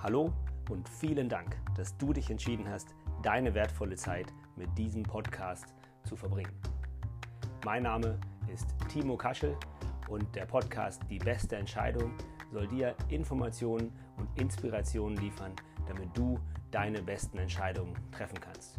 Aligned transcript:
Hallo 0.00 0.32
und 0.70 0.88
vielen 0.88 1.28
Dank, 1.28 1.56
dass 1.76 1.96
du 1.98 2.12
dich 2.12 2.30
entschieden 2.30 2.68
hast, 2.68 2.94
deine 3.24 3.52
wertvolle 3.52 3.96
Zeit 3.96 4.32
mit 4.54 4.68
diesem 4.78 5.02
Podcast 5.02 5.74
zu 6.04 6.14
verbringen. 6.14 6.52
Mein 7.64 7.82
Name 7.82 8.16
ist 8.46 8.76
Timo 8.88 9.16
Kaschel 9.16 9.56
und 10.08 10.32
der 10.36 10.46
Podcast 10.46 11.02
Die 11.10 11.18
beste 11.18 11.56
Entscheidung 11.56 12.12
soll 12.52 12.68
dir 12.68 12.94
Informationen 13.08 13.92
und 14.18 14.28
Inspirationen 14.40 15.18
liefern, 15.18 15.50
damit 15.88 16.16
du 16.16 16.38
deine 16.70 17.02
besten 17.02 17.38
Entscheidungen 17.38 17.94
treffen 18.12 18.38
kannst. 18.40 18.78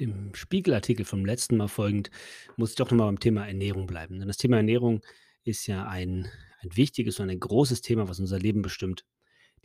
Dem 0.00 0.34
Spiegelartikel 0.34 1.04
vom 1.04 1.24
letzten 1.24 1.56
Mal 1.56 1.68
folgend 1.68 2.10
muss 2.56 2.70
ich 2.70 2.76
doch 2.76 2.90
nochmal 2.90 3.06
beim 3.06 3.20
Thema 3.20 3.46
Ernährung 3.46 3.86
bleiben. 3.86 4.18
Denn 4.18 4.26
das 4.26 4.38
Thema 4.38 4.56
Ernährung 4.56 5.02
ist 5.44 5.66
ja 5.68 5.86
ein, 5.86 6.28
ein 6.60 6.76
wichtiges 6.76 7.20
und 7.20 7.30
ein 7.30 7.38
großes 7.38 7.80
Thema, 7.80 8.08
was 8.08 8.18
unser 8.18 8.38
Leben 8.40 8.60
bestimmt. 8.60 9.04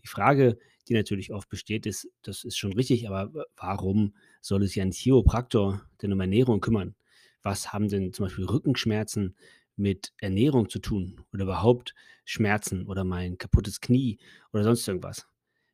Die 0.04 0.08
Frage, 0.08 0.60
die 0.88 0.94
natürlich 0.94 1.34
oft 1.34 1.50
besteht, 1.50 1.86
ist, 1.88 2.10
das 2.22 2.44
ist 2.44 2.58
schon 2.58 2.74
richtig, 2.74 3.08
aber 3.10 3.46
warum 3.56 4.16
soll 4.40 4.66
sich 4.66 4.80
ein 4.80 4.92
Chiropraktor 4.92 5.82
denn 6.02 6.14
um 6.14 6.20
Ernährung 6.20 6.62
kümmern? 6.62 6.96
Was 7.42 7.74
haben 7.74 7.88
denn 7.88 8.14
zum 8.14 8.26
Beispiel 8.26 8.46
Rückenschmerzen 8.46 9.36
mit 9.76 10.14
Ernährung 10.20 10.70
zu 10.70 10.80
tun 10.80 11.22
oder 11.34 11.44
überhaupt 11.44 11.96
Schmerzen 12.24 12.86
oder 12.86 13.04
mein 13.04 13.38
kaputtes 13.38 13.82
Knie 13.82 14.20
oder 14.54 14.64
sonst 14.64 14.88
irgendwas? 14.88 15.28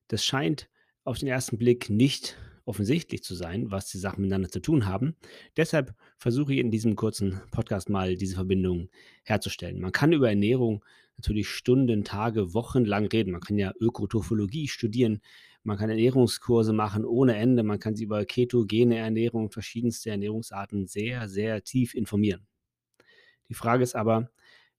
Das 0.08 0.24
scheint 0.24 0.70
auf 1.04 1.18
den 1.18 1.28
ersten 1.28 1.58
Blick 1.58 1.90
nicht 1.90 2.38
offensichtlich 2.66 3.24
zu 3.24 3.36
sein, 3.36 3.72
was 3.72 3.88
die 3.88 3.98
Sachen 3.98 4.22
miteinander 4.22 4.50
zu 4.50 4.60
tun 4.60 4.86
haben. 4.86 5.16
Deshalb 5.56 5.94
versuche 6.18 6.54
ich 6.54 6.60
in 6.60 6.72
diesem 6.72 6.96
kurzen 6.96 7.42
Podcast 7.52 7.90
mal 7.90 8.16
diese 8.16 8.36
Verbindung 8.36 8.90
herzustellen. 9.24 9.80
Man 9.80 9.92
kann 9.92 10.14
über 10.14 10.30
Ernährung 10.30 10.84
natürlich 11.18 11.48
Stunden, 11.48 12.04
Tage, 12.04 12.54
Wochen 12.54 12.84
lang 12.84 13.06
reden. 13.08 13.32
Man 13.32 13.42
kann 13.42 13.58
ja 13.58 13.72
Ökotrophologie 13.80 14.68
studieren, 14.68 15.22
man 15.64 15.78
kann 15.78 15.90
Ernährungskurse 15.90 16.74
machen 16.74 17.06
ohne 17.06 17.36
Ende, 17.38 17.64
man 17.64 17.80
kann 17.80 17.96
sich 17.96 18.06
über 18.06 18.24
ketogene 18.26 18.98
Ernährung, 18.98 19.50
verschiedenste 19.50 20.12
Ernährungsarten 20.12 20.86
sehr, 20.86 21.28
sehr 21.28 21.64
tief 21.64 21.96
informieren. 21.96 22.46
Die 23.50 23.56
Frage 23.56 23.84
ist 23.84 23.96
aber, 23.96 24.30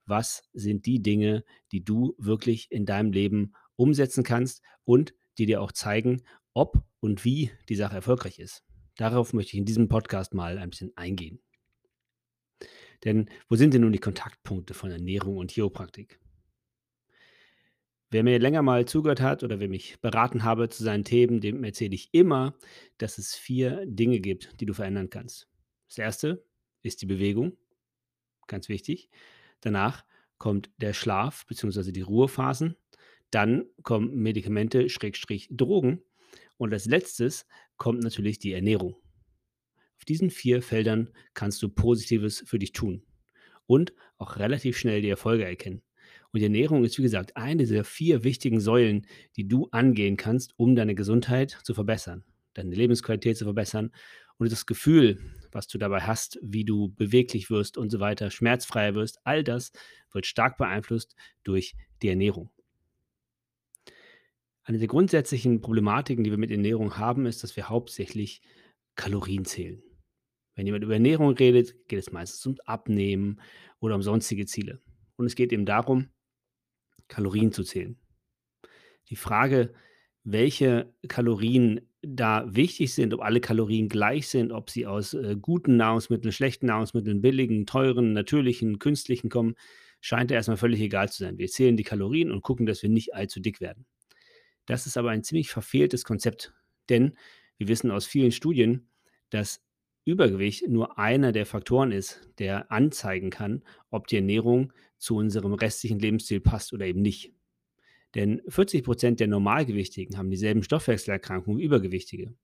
was 0.04 0.44
sind 0.52 0.86
die 0.86 1.02
Dinge, 1.02 1.44
die 1.72 1.84
du 1.84 2.14
wirklich 2.18 2.70
in 2.70 2.86
deinem 2.86 3.12
Leben 3.12 3.52
umsetzen 3.74 4.22
kannst 4.22 4.62
und 4.84 5.14
die 5.38 5.46
dir 5.46 5.60
auch 5.60 5.72
zeigen, 5.72 6.22
ob 6.56 6.82
und 7.00 7.24
wie 7.24 7.50
die 7.68 7.76
Sache 7.76 7.96
erfolgreich 7.96 8.38
ist. 8.38 8.64
Darauf 8.96 9.34
möchte 9.34 9.52
ich 9.52 9.58
in 9.58 9.66
diesem 9.66 9.88
Podcast 9.88 10.32
mal 10.32 10.58
ein 10.58 10.70
bisschen 10.70 10.96
eingehen. 10.96 11.40
Denn 13.04 13.28
wo 13.48 13.56
sind 13.56 13.74
denn 13.74 13.82
nun 13.82 13.92
die 13.92 13.98
Kontaktpunkte 13.98 14.72
von 14.72 14.90
Ernährung 14.90 15.36
und 15.36 15.50
Chiropraktik? 15.50 16.18
Wer 18.08 18.22
mir 18.22 18.38
länger 18.38 18.62
mal 18.62 18.86
zugehört 18.86 19.20
hat 19.20 19.42
oder 19.42 19.60
wer 19.60 19.68
mich 19.68 20.00
beraten 20.00 20.44
habe 20.44 20.70
zu 20.70 20.82
seinen 20.82 21.04
Themen, 21.04 21.40
dem 21.40 21.62
erzähle 21.62 21.94
ich 21.94 22.14
immer, 22.14 22.56
dass 22.96 23.18
es 23.18 23.34
vier 23.34 23.84
Dinge 23.84 24.20
gibt, 24.20 24.58
die 24.60 24.66
du 24.66 24.72
verändern 24.72 25.10
kannst. 25.10 25.48
Das 25.88 25.98
erste 25.98 26.46
ist 26.82 27.02
die 27.02 27.06
Bewegung, 27.06 27.58
ganz 28.46 28.70
wichtig. 28.70 29.10
Danach 29.60 30.06
kommt 30.38 30.70
der 30.78 30.94
Schlaf 30.94 31.44
bzw. 31.46 31.92
die 31.92 32.02
Ruhephasen. 32.02 32.76
Dann 33.30 33.66
kommen 33.82 34.14
Medikamente, 34.14 34.88
Schrägstrich, 34.88 35.48
Drogen. 35.50 36.00
Und 36.56 36.72
als 36.72 36.86
letztes 36.86 37.46
kommt 37.76 38.02
natürlich 38.02 38.38
die 38.38 38.52
Ernährung. 38.52 38.96
Auf 39.96 40.04
diesen 40.04 40.30
vier 40.30 40.62
Feldern 40.62 41.10
kannst 41.34 41.62
du 41.62 41.68
Positives 41.68 42.42
für 42.46 42.58
dich 42.58 42.72
tun 42.72 43.02
und 43.66 43.92
auch 44.18 44.36
relativ 44.36 44.76
schnell 44.76 45.02
die 45.02 45.08
Erfolge 45.08 45.44
erkennen. 45.44 45.82
Und 46.32 46.40
die 46.40 46.44
Ernährung 46.44 46.84
ist, 46.84 46.98
wie 46.98 47.02
gesagt, 47.02 47.36
eine 47.36 47.64
dieser 47.64 47.84
vier 47.84 48.24
wichtigen 48.24 48.60
Säulen, 48.60 49.06
die 49.36 49.48
du 49.48 49.68
angehen 49.70 50.16
kannst, 50.16 50.52
um 50.56 50.76
deine 50.76 50.94
Gesundheit 50.94 51.58
zu 51.64 51.74
verbessern, 51.74 52.24
deine 52.54 52.74
Lebensqualität 52.74 53.36
zu 53.36 53.44
verbessern 53.44 53.90
und 54.38 54.52
das 54.52 54.66
Gefühl, 54.66 55.18
was 55.50 55.66
du 55.66 55.78
dabei 55.78 56.00
hast, 56.00 56.38
wie 56.42 56.64
du 56.64 56.88
beweglich 56.88 57.50
wirst 57.50 57.78
und 57.78 57.90
so 57.90 58.00
weiter, 58.00 58.30
schmerzfreier 58.30 58.94
wirst, 58.94 59.18
all 59.24 59.42
das 59.42 59.72
wird 60.12 60.26
stark 60.26 60.58
beeinflusst 60.58 61.16
durch 61.42 61.74
die 62.02 62.08
Ernährung. 62.08 62.50
Eine 64.66 64.78
der 64.78 64.88
grundsätzlichen 64.88 65.60
Problematiken, 65.60 66.24
die 66.24 66.30
wir 66.30 66.38
mit 66.38 66.50
Ernährung 66.50 66.98
haben, 66.98 67.24
ist, 67.26 67.44
dass 67.44 67.54
wir 67.54 67.68
hauptsächlich 67.68 68.42
Kalorien 68.96 69.44
zählen. 69.44 69.80
Wenn 70.56 70.66
jemand 70.66 70.82
über 70.82 70.94
Ernährung 70.94 71.34
redet, 71.34 71.86
geht 71.86 72.00
es 72.00 72.10
meistens 72.10 72.44
um 72.46 72.56
Abnehmen 72.64 73.40
oder 73.78 73.94
um 73.94 74.02
sonstige 74.02 74.44
Ziele. 74.44 74.82
Und 75.14 75.26
es 75.26 75.36
geht 75.36 75.52
eben 75.52 75.66
darum, 75.66 76.08
Kalorien 77.06 77.52
zu 77.52 77.62
zählen. 77.62 77.96
Die 79.08 79.14
Frage, 79.14 79.72
welche 80.24 80.92
Kalorien 81.06 81.88
da 82.02 82.52
wichtig 82.52 82.92
sind, 82.92 83.14
ob 83.14 83.20
alle 83.20 83.40
Kalorien 83.40 83.88
gleich 83.88 84.26
sind, 84.26 84.50
ob 84.50 84.70
sie 84.70 84.84
aus 84.84 85.14
äh, 85.14 85.36
guten 85.40 85.76
Nahrungsmitteln, 85.76 86.32
schlechten 86.32 86.66
Nahrungsmitteln, 86.66 87.22
billigen, 87.22 87.66
teuren, 87.66 88.14
natürlichen, 88.14 88.80
künstlichen 88.80 89.28
kommen, 89.28 89.54
scheint 90.00 90.32
ja 90.32 90.36
erstmal 90.36 90.56
völlig 90.56 90.80
egal 90.80 91.08
zu 91.08 91.22
sein. 91.22 91.38
Wir 91.38 91.46
zählen 91.46 91.76
die 91.76 91.84
Kalorien 91.84 92.32
und 92.32 92.42
gucken, 92.42 92.66
dass 92.66 92.82
wir 92.82 92.90
nicht 92.90 93.14
allzu 93.14 93.38
dick 93.38 93.60
werden. 93.60 93.86
Das 94.66 94.86
ist 94.86 94.96
aber 94.96 95.10
ein 95.10 95.24
ziemlich 95.24 95.48
verfehltes 95.48 96.04
Konzept, 96.04 96.52
denn 96.88 97.16
wir 97.56 97.68
wissen 97.68 97.90
aus 97.90 98.06
vielen 98.06 98.32
Studien, 98.32 98.88
dass 99.30 99.62
Übergewicht 100.04 100.68
nur 100.68 100.98
einer 100.98 101.32
der 101.32 101.46
Faktoren 101.46 101.90
ist, 101.90 102.28
der 102.38 102.70
anzeigen 102.70 103.30
kann, 103.30 103.64
ob 103.90 104.06
die 104.06 104.16
Ernährung 104.16 104.72
zu 104.98 105.16
unserem 105.16 105.54
restlichen 105.54 105.98
Lebensstil 105.98 106.40
passt 106.40 106.72
oder 106.72 106.86
eben 106.86 107.02
nicht. 107.02 107.32
Denn 108.14 108.40
40 108.48 108.84
Prozent 108.84 109.20
der 109.20 109.26
Normalgewichtigen 109.26 110.16
haben 110.16 110.30
dieselben 110.30 110.62
Stoffwechselerkrankungen 110.62 111.58
wie 111.58 111.64
Übergewichtige. 111.64 112.34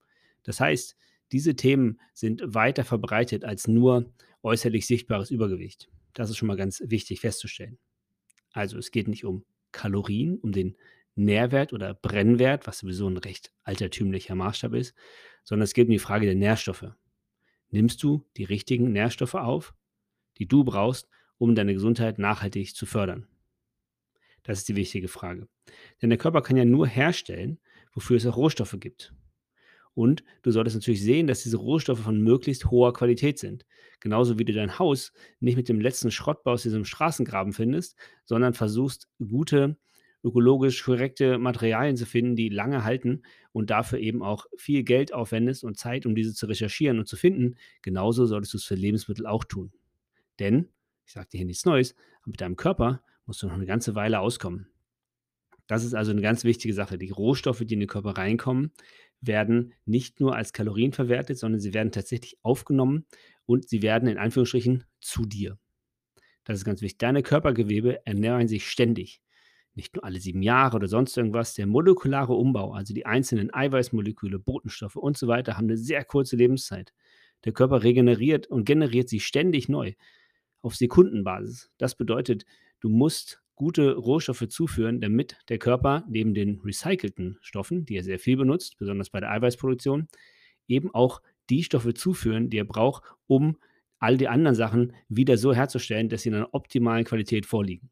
Das 0.43 0.61
heißt, 0.61 0.97
diese 1.31 1.55
Themen 1.55 2.01
sind 2.13 2.43
weiter 2.45 2.85
verbreitet 2.85 3.45
als 3.45 3.69
nur 3.69 4.13
äußerlich 4.43 4.87
sichtbares 4.87 5.31
Übergewicht. 5.31 5.89
Das 6.15 6.31
ist 6.31 6.37
schon 6.37 6.49
mal 6.49 6.57
ganz 6.57 6.83
wichtig 6.85 7.21
festzustellen. 7.21 7.79
Also 8.53 8.77
es 8.77 8.91
geht 8.91 9.09
nicht 9.09 9.25
um 9.25 9.45
Kalorien, 9.71 10.39
um 10.39 10.53
den 10.53 10.77
Nährwert 11.15 11.73
oder 11.73 11.95
Brennwert, 11.95 12.67
was 12.67 12.79
sowieso 12.79 13.09
ein 13.09 13.17
recht 13.17 13.53
altertümlicher 13.65 14.35
Maßstab 14.35 14.75
ist, 14.75 14.95
sondern 15.45 15.65
es 15.65 15.75
geht 15.75 15.89
um 15.89 15.93
die 15.93 15.99
Frage 15.99 16.27
der 16.27 16.35
Nährstoffe. 16.35 16.93
Nimmst 17.71 18.03
du 18.03 18.25
die 18.37 18.45
richtigen 18.45 18.93
Nährstoffe 18.93 19.35
auf, 19.35 19.75
die 20.39 20.47
du 20.47 20.65
brauchst, 20.65 21.09
um 21.39 21.55
deine 21.55 21.75
Gesundheit 21.75 22.19
nachhaltig 22.19 22.75
zu 22.75 22.87
fördern? 22.87 23.27
Das 24.43 24.59
ist 24.59 24.69
die 24.69 24.77
wichtige 24.77 25.09
Frage. 25.09 25.49
Denn 26.01 26.11
der 26.11 26.19
Körper 26.19 26.43
kann 26.43 26.57
ja 26.57 26.65
nur 26.65 26.87
herstellen, 26.87 27.59
wofür 27.93 28.17
es 28.17 28.27
auch 28.27 28.37
Rohstoffe 28.37 28.77
gibt. 28.81 29.15
Und 29.95 30.25
du 30.43 30.51
solltest 30.51 30.77
natürlich 30.77 31.03
sehen, 31.03 31.27
dass 31.27 31.43
diese 31.43 31.59
Rohstoffe 31.59 32.01
von 32.01 32.21
möglichst 32.23 32.71
hoher 32.71 32.93
Qualität 32.93 33.39
sind. 33.39 33.67
Genauso 34.01 34.39
wie 34.39 34.45
du 34.45 34.53
dein 34.53 34.79
Haus 34.79 35.13
nicht 35.41 35.57
mit 35.57 35.69
dem 35.69 35.81
letzten 35.81 36.11
Schrottbau 36.11 36.53
aus 36.53 36.63
diesem 36.63 36.85
Straßengraben 36.85 37.53
findest, 37.53 37.97
sondern 38.25 38.55
versuchst, 38.55 39.09
gute 39.19 39.77
ökologisch 40.25 40.83
korrekte 40.85 41.39
Materialien 41.39 41.97
zu 41.97 42.07
finden, 42.07 42.37
die 42.37 42.49
lange 42.49 42.85
halten 42.85 43.23
und 43.53 43.71
dafür 43.71 43.99
eben 43.99 44.23
auch 44.23 44.47
viel 44.57 44.85
Geld 44.85 45.13
aufwendest 45.13 45.65
und 45.65 45.77
Zeit, 45.77 46.07
um 46.07 46.15
diese 46.15 46.35
zu 46.35 46.47
recherchieren 46.47 46.99
und 46.99 47.07
zu 47.07 47.17
finden, 47.17 47.57
genauso 47.83 48.27
solltest 48.27 48.55
du 48.55 48.59
es 48.59 48.65
für 48.65 48.75
Lebensmittel 48.75 49.27
auch 49.27 49.45
tun. 49.45 49.73
Denn, 50.39 50.69
ich 51.07 51.13
sage 51.13 51.29
dir 51.33 51.39
hier 51.39 51.47
nichts 51.47 51.65
Neues, 51.65 51.95
mit 52.25 52.41
deinem 52.41 52.57
Körper 52.57 53.03
musst 53.27 53.43
du 53.43 53.47
noch 53.47 53.55
eine 53.55 53.67
ganze 53.67 53.95
Weile 53.95 54.21
auskommen. 54.21 54.69
Das 55.67 55.85
ist 55.85 55.95
also 55.95 56.11
eine 56.11 56.23
ganz 56.23 56.45
wichtige 56.45 56.75
Sache. 56.75 56.99
Die 56.99 57.11
Rohstoffe, 57.11 57.63
die 57.65 57.75
in 57.75 57.81
den 57.81 57.89
Körper 57.89 58.17
reinkommen, 58.17 58.73
werden 59.21 59.75
nicht 59.85 60.21
nur 60.21 60.35
als 60.35 60.53
Kalorien 60.53 60.93
verwertet, 60.93 61.39
sondern 61.39 61.61
sie 61.61 61.73
werden 61.75 61.93
tatsächlich 61.93 62.39
aufgenommen 62.43 63.07
und 63.47 63.69
sie 63.69 63.83
werden 63.83 64.09
in 64.09 64.19
Anführungsstrichen 64.19 64.85
zu 65.01 65.25
dir. 65.25 65.59
Das 66.45 66.59
ist 66.59 66.65
ganz 66.65 66.83
wichtig. 66.83 66.99
Deine 66.99 67.23
Körpergewebe 67.23 68.05
ernähren 68.05 68.49
sich 68.49 68.69
ständig 68.69 69.23
nicht 69.75 69.95
nur 69.95 70.05
alle 70.05 70.21
sieben 70.21 70.43
Jahre 70.43 70.77
oder 70.77 70.89
sonst 70.89 71.17
irgendwas. 71.17 71.55
Der 71.55 71.67
molekulare 71.67 72.35
Umbau, 72.35 72.73
also 72.73 72.95
die 72.95 73.07
einzelnen 73.07 73.53
Eiweißmoleküle, 73.53 74.39
Botenstoffe 74.39 74.97
und 74.97 75.17
so 75.17 75.29
weiter, 75.29 75.57
haben 75.57 75.65
eine 75.65 75.77
sehr 75.77 76.05
kurze 76.05 76.37
Lebenszeit. 76.37 76.93
Der 77.45 77.53
Körper 77.53 77.83
regeneriert 77.83 78.47
und 78.47 78.65
generiert 78.65 79.09
sie 79.09 79.21
ständig 79.21 79.69
neu 79.69 79.95
auf 80.61 80.77
Sekundenbasis. 80.77 81.71
Das 81.79 81.97
bedeutet, 81.97 82.45
du 82.81 82.89
musst 82.89 83.43
gute 83.55 83.95
Rohstoffe 83.95 84.49
zuführen, 84.49 85.01
damit 85.01 85.37
der 85.49 85.59
Körper 85.59 86.05
neben 86.09 86.35
den 86.35 86.61
recycelten 86.61 87.39
Stoffen, 87.41 87.85
die 87.85 87.97
er 87.97 88.05
sehr 88.05 88.19
viel 88.19 88.37
benutzt, 88.37 88.79
besonders 88.79 89.11
bei 89.11 89.21
der 89.21 89.31
Eiweißproduktion, 89.31 90.09
eben 90.69 90.95
auch 90.95 91.21
die 91.51 91.63
Stoffe 91.63 91.95
zuführen, 91.95 92.51
die 92.51 92.59
er 92.59 92.65
braucht, 92.65 93.05
um 93.27 93.57
all 93.99 94.17
die 94.17 94.29
anderen 94.29 94.57
Sachen 94.57 94.95
wieder 95.09 95.37
so 95.37 95.55
herzustellen, 95.55 96.09
dass 96.09 96.23
sie 96.23 96.31
in 96.31 96.35
einer 96.37 96.55
optimalen 96.55 97.05
Qualität 97.05 97.47
vorliegen. 97.47 97.91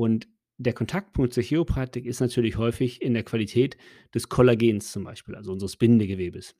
Und 0.00 0.30
der 0.56 0.72
Kontaktpunkt 0.72 1.34
zur 1.34 1.42
Chiropraktik 1.42 2.06
ist 2.06 2.20
natürlich 2.20 2.56
häufig 2.56 3.02
in 3.02 3.12
der 3.12 3.22
Qualität 3.22 3.76
des 4.14 4.30
Kollagens 4.30 4.92
zum 4.92 5.04
Beispiel, 5.04 5.34
also 5.34 5.52
unseres 5.52 5.76
Bindegewebes, 5.76 6.56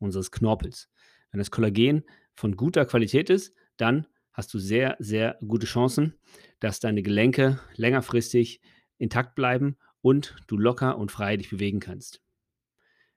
unseres 0.00 0.30
Knorpels. 0.30 0.90
Wenn 1.30 1.38
das 1.38 1.50
Kollagen 1.50 2.04
von 2.34 2.54
guter 2.54 2.84
Qualität 2.84 3.30
ist, 3.30 3.54
dann 3.78 4.06
hast 4.34 4.52
du 4.52 4.58
sehr, 4.58 4.96
sehr 4.98 5.38
gute 5.48 5.64
Chancen, 5.64 6.12
dass 6.60 6.78
deine 6.78 7.02
Gelenke 7.02 7.58
längerfristig 7.76 8.60
intakt 8.98 9.34
bleiben 9.34 9.78
und 10.02 10.36
du 10.46 10.58
locker 10.58 10.98
und 10.98 11.10
frei 11.10 11.38
dich 11.38 11.48
bewegen 11.48 11.80
kannst. 11.80 12.20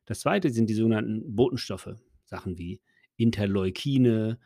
Das 0.06 0.22
zweite 0.22 0.50
sind 0.50 0.70
die 0.70 0.76
sogenannten 0.76 1.36
Botenstoffe, 1.36 1.98
Sachen 2.24 2.58
wie 2.58 2.80
Interleukine, 3.18 4.40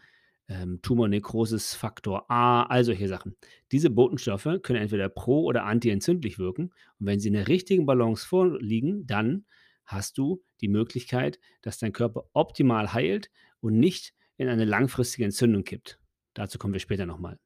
ähm, 0.47 0.81
Tumornekrosis 0.81 1.73
Faktor 1.75 2.29
A, 2.29 2.63
all 2.63 2.83
solche 2.83 3.07
Sachen. 3.07 3.35
Diese 3.71 3.89
Botenstoffe 3.89 4.59
können 4.61 4.81
entweder 4.81 5.09
pro- 5.09 5.43
oder 5.43 5.65
antientzündlich 5.65 6.39
wirken 6.39 6.71
und 6.99 7.07
wenn 7.07 7.19
sie 7.19 7.29
in 7.29 7.33
der 7.33 7.47
richtigen 7.47 7.85
Balance 7.85 8.25
vorliegen, 8.25 9.05
dann 9.07 9.45
hast 9.85 10.17
du 10.17 10.43
die 10.61 10.67
Möglichkeit, 10.67 11.39
dass 11.61 11.77
dein 11.77 11.93
Körper 11.93 12.25
optimal 12.33 12.93
heilt 12.93 13.29
und 13.59 13.79
nicht 13.79 14.13
in 14.37 14.47
eine 14.47 14.65
langfristige 14.65 15.25
Entzündung 15.25 15.63
kippt. 15.63 15.99
Dazu 16.33 16.57
kommen 16.57 16.73
wir 16.73 16.79
später 16.79 17.05
nochmal. 17.05 17.39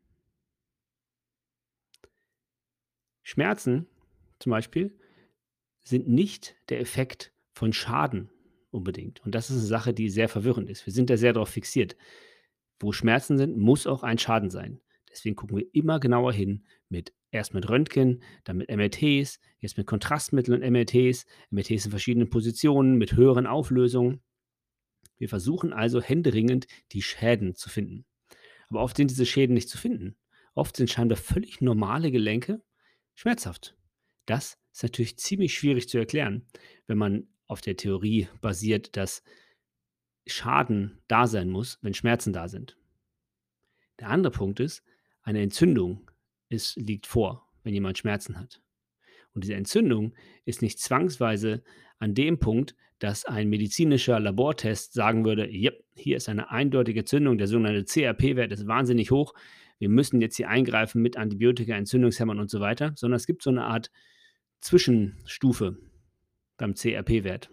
Schmerzen 3.24 3.88
zum 4.40 4.52
Beispiel 4.52 4.98
sind 5.84 6.08
nicht 6.08 6.56
der 6.70 6.80
Effekt 6.80 7.34
von 7.52 7.74
Schaden 7.74 8.30
unbedingt. 8.72 9.24
Und 9.26 9.36
das 9.36 9.50
ist 9.50 9.58
eine 9.58 9.66
Sache, 9.66 9.94
die 9.94 10.10
sehr 10.10 10.30
verwirrend 10.30 10.70
ist. 10.70 10.86
Wir 10.86 10.94
sind 10.94 11.10
da 11.10 11.18
sehr 11.18 11.34
darauf 11.34 11.50
fixiert. 11.50 11.96
Wo 12.80 12.92
Schmerzen 12.92 13.38
sind, 13.38 13.58
muss 13.58 13.88
auch 13.88 14.04
ein 14.04 14.18
Schaden 14.18 14.50
sein. 14.50 14.82
Deswegen 15.10 15.36
gucken 15.36 15.58
wir 15.58 15.66
immer 15.74 16.00
genauer 16.00 16.34
hin 16.34 16.66
mit 16.90 17.14
erst 17.32 17.54
mit 17.54 17.68
Röntgen, 17.70 18.22
dann 18.44 18.58
mit 18.58 18.70
MRTs, 18.70 19.40
jetzt 19.60 19.78
mit 19.78 19.88
Kontrastmitteln 19.88 20.62
und 20.62 20.72
MRTs, 20.72 21.26
MRTs 21.50 21.86
in 21.86 21.92
verschiedenen 21.92 22.30
Positionen 22.30 22.98
mit 22.98 23.14
höheren 23.14 23.48
Auflösungen. 23.48 24.22
Wir 25.18 25.30
versuchen 25.30 25.74
also 25.74 26.02
händeringend 26.02 26.68
die 26.92 27.02
Schäden 27.02 27.56
zu 27.56 27.70
finden. 27.70 28.06
Aber 28.70 28.82
oft 28.82 28.98
sind 28.98 29.10
diese 29.10 29.26
Schäden 29.26 29.54
nicht 29.54 29.70
zu 29.70 29.78
finden. 29.78 30.18
Oft 30.54 30.76
sind 30.76 30.90
scheinbar 30.90 31.18
völlig 31.18 31.62
normale 31.62 32.12
Gelenke 32.12 32.64
schmerzhaft. 33.16 33.76
Das 34.26 34.58
ist 34.72 34.84
natürlich 34.84 35.18
ziemlich 35.18 35.54
schwierig 35.54 35.90
zu 35.90 35.98
erklären, 35.98 36.46
wenn 36.86 36.98
man 36.98 37.28
auf 37.48 37.62
der 37.62 37.78
Theorie 37.78 38.28
basiert, 38.42 38.96
dass 38.98 39.24
Schaden 40.32 41.00
da 41.08 41.28
sein 41.28 41.50
muss, 41.50 41.80
wenn 41.82 41.94
Schmerzen 41.94 42.34
da 42.34 42.48
sind. 42.48 42.78
Der 44.00 44.10
andere 44.10 44.32
Punkt 44.32 44.60
ist, 44.60 44.84
eine 45.24 45.42
Entzündung 45.42 46.10
ist, 46.50 46.76
liegt 46.78 47.08
vor, 47.08 47.48
wenn 47.64 47.74
jemand 47.74 47.98
Schmerzen 47.98 48.40
hat. 48.40 48.62
Und 49.34 49.44
diese 49.44 49.56
Entzündung 49.56 50.14
ist 50.46 50.62
nicht 50.62 50.80
zwangsweise 50.80 51.64
an 52.00 52.14
dem 52.14 52.40
Punkt, 52.40 52.76
dass 53.00 53.26
ein 53.26 53.50
medizinischer 53.50 54.20
Labortest 54.20 54.94
sagen 54.94 55.26
würde, 55.26 55.48
yep, 55.48 55.84
hier 55.96 56.18
ist 56.18 56.30
eine 56.30 56.50
eindeutige 56.50 57.02
Entzündung, 57.02 57.38
der 57.38 57.48
sogenannte 57.48 57.86
CRP-Wert 57.86 58.52
ist 58.52 58.68
wahnsinnig 58.68 59.12
hoch, 59.12 59.34
wir 59.80 59.90
müssen 59.90 60.22
jetzt 60.22 60.38
hier 60.38 60.50
eingreifen 60.50 61.02
mit 61.02 61.18
Antibiotika, 61.18 61.76
Entzündungshemmern 61.76 62.40
und 62.40 62.50
so 62.50 62.60
weiter, 62.60 62.94
sondern 62.96 63.18
es 63.18 63.28
gibt 63.28 63.44
so 63.44 63.52
eine 63.52 63.66
Art 63.66 63.92
Zwischenstufe 64.62 65.78
beim 66.58 66.74
CRP-Wert. 66.74 67.52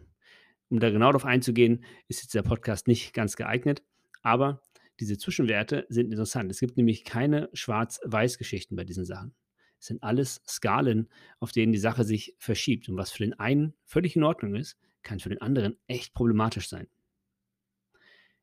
Um 0.75 0.81
da 0.81 0.91
genau 0.91 1.07
darauf 1.07 1.25
einzugehen, 1.25 1.85
ist 2.09 2.23
jetzt 2.23 2.35
der 2.35 2.43
Podcast 2.43 2.89
nicht 2.89 3.15
ganz 3.15 3.37
geeignet, 3.37 3.85
aber 4.23 4.61
diese 4.99 5.17
Zwischenwerte 5.17 5.87
sind 5.89 6.11
interessant. 6.11 6.51
Es 6.51 6.59
gibt 6.59 6.77
nämlich 6.77 7.05
keine 7.05 7.49
Schwarz-Weiß-Geschichten 7.53 8.75
bei 8.75 8.83
diesen 8.83 9.05
Sachen. 9.05 9.37
Es 9.79 9.87
sind 9.87 10.03
alles 10.03 10.43
Skalen, 10.49 11.09
auf 11.39 11.53
denen 11.53 11.71
die 11.71 11.79
Sache 11.79 12.03
sich 12.03 12.35
verschiebt. 12.39 12.89
Und 12.89 12.97
was 12.97 13.13
für 13.13 13.23
den 13.23 13.39
einen 13.39 13.75
völlig 13.85 14.17
in 14.17 14.25
Ordnung 14.25 14.57
ist, 14.57 14.77
kann 15.05 15.21
für 15.21 15.29
den 15.29 15.41
anderen 15.41 15.77
echt 15.87 16.13
problematisch 16.13 16.69
sein. 16.69 16.89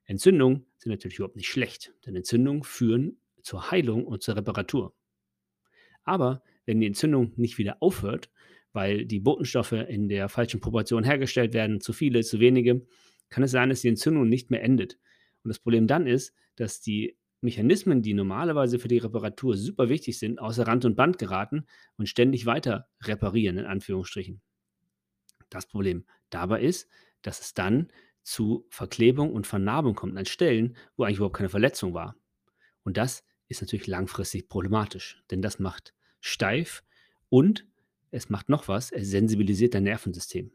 Entzündungen 0.06 0.66
sind 0.78 0.92
natürlich 0.92 1.18
überhaupt 1.18 1.36
nicht 1.36 1.50
schlecht, 1.50 1.94
denn 2.06 2.16
Entzündungen 2.16 2.64
führen 2.64 3.20
zur 3.42 3.72
Heilung 3.72 4.08
und 4.08 4.24
zur 4.24 4.38
Reparatur. 4.38 4.96
Aber 6.06 6.44
wenn 6.66 6.80
die 6.80 6.88
Entzündung 6.88 7.34
nicht 7.36 7.58
wieder 7.58 7.84
aufhört, 7.84 8.30
weil 8.74 9.06
die 9.06 9.20
Botenstoffe 9.20 9.74
in 9.74 10.08
der 10.10 10.30
falschen 10.30 10.60
Proportion 10.60 11.04
hergestellt 11.04 11.54
werden, 11.54 11.82
zu 11.82 11.94
viele, 11.94 12.22
zu 12.24 12.40
wenige, 12.40 12.86
kann 13.30 13.44
es 13.44 13.52
sein, 13.52 13.70
dass 13.70 13.82
die 13.82 13.90
Entzündung 13.90 14.28
nicht 14.28 14.52
mehr 14.52 14.64
endet. 14.64 15.00
Und 15.44 15.50
das 15.50 15.60
Problem 15.60 15.88
dann 15.88 16.08
ist, 16.08 16.34
dass 16.56 16.82
die 16.82 17.18
Mechanismen, 17.42 18.04
die 18.04 18.14
normalerweise 18.14 18.78
für 18.78 18.88
die 18.88 19.00
Reparatur 19.00 19.58
super 19.58 19.90
wichtig 19.90 20.20
sind, 20.20 20.40
außer 20.40 20.68
Rand 20.68 20.86
und 20.86 20.96
Band 20.96 21.18
geraten 21.18 21.66
und 21.98 22.08
ständig 22.08 22.46
weiter 22.46 22.88
reparieren, 23.02 23.58
in 23.58 23.66
Anführungsstrichen. 23.66 24.42
Das 25.50 25.66
Problem 25.66 26.06
dabei 26.30 26.62
ist, 26.62 26.88
dass 27.24 27.42
es 27.42 27.54
dann 27.54 27.92
zu 28.24 28.68
Verklebung 28.70 29.34
und 29.34 29.48
Vernarbung 29.48 29.96
kommt 29.96 30.18
an 30.18 30.26
Stellen, 30.26 30.78
wo 30.96 31.04
eigentlich 31.04 31.18
überhaupt 31.18 31.38
keine 31.38 31.50
Verletzung 31.50 31.94
war. 31.94 32.16
Und 32.84 32.98
das 32.98 33.24
ist 33.48 33.62
natürlich 33.62 33.88
langfristig 33.88 34.48
problematisch, 34.48 35.24
denn 35.32 35.42
das 35.42 35.60
macht 35.60 35.94
steif 36.20 36.84
und 37.30 37.68
es 38.12 38.30
macht 38.30 38.50
noch 38.50 38.68
was, 38.68 38.92
es 38.92 39.10
sensibilisiert 39.10 39.74
dein 39.74 39.84
Nervensystem. 39.84 40.52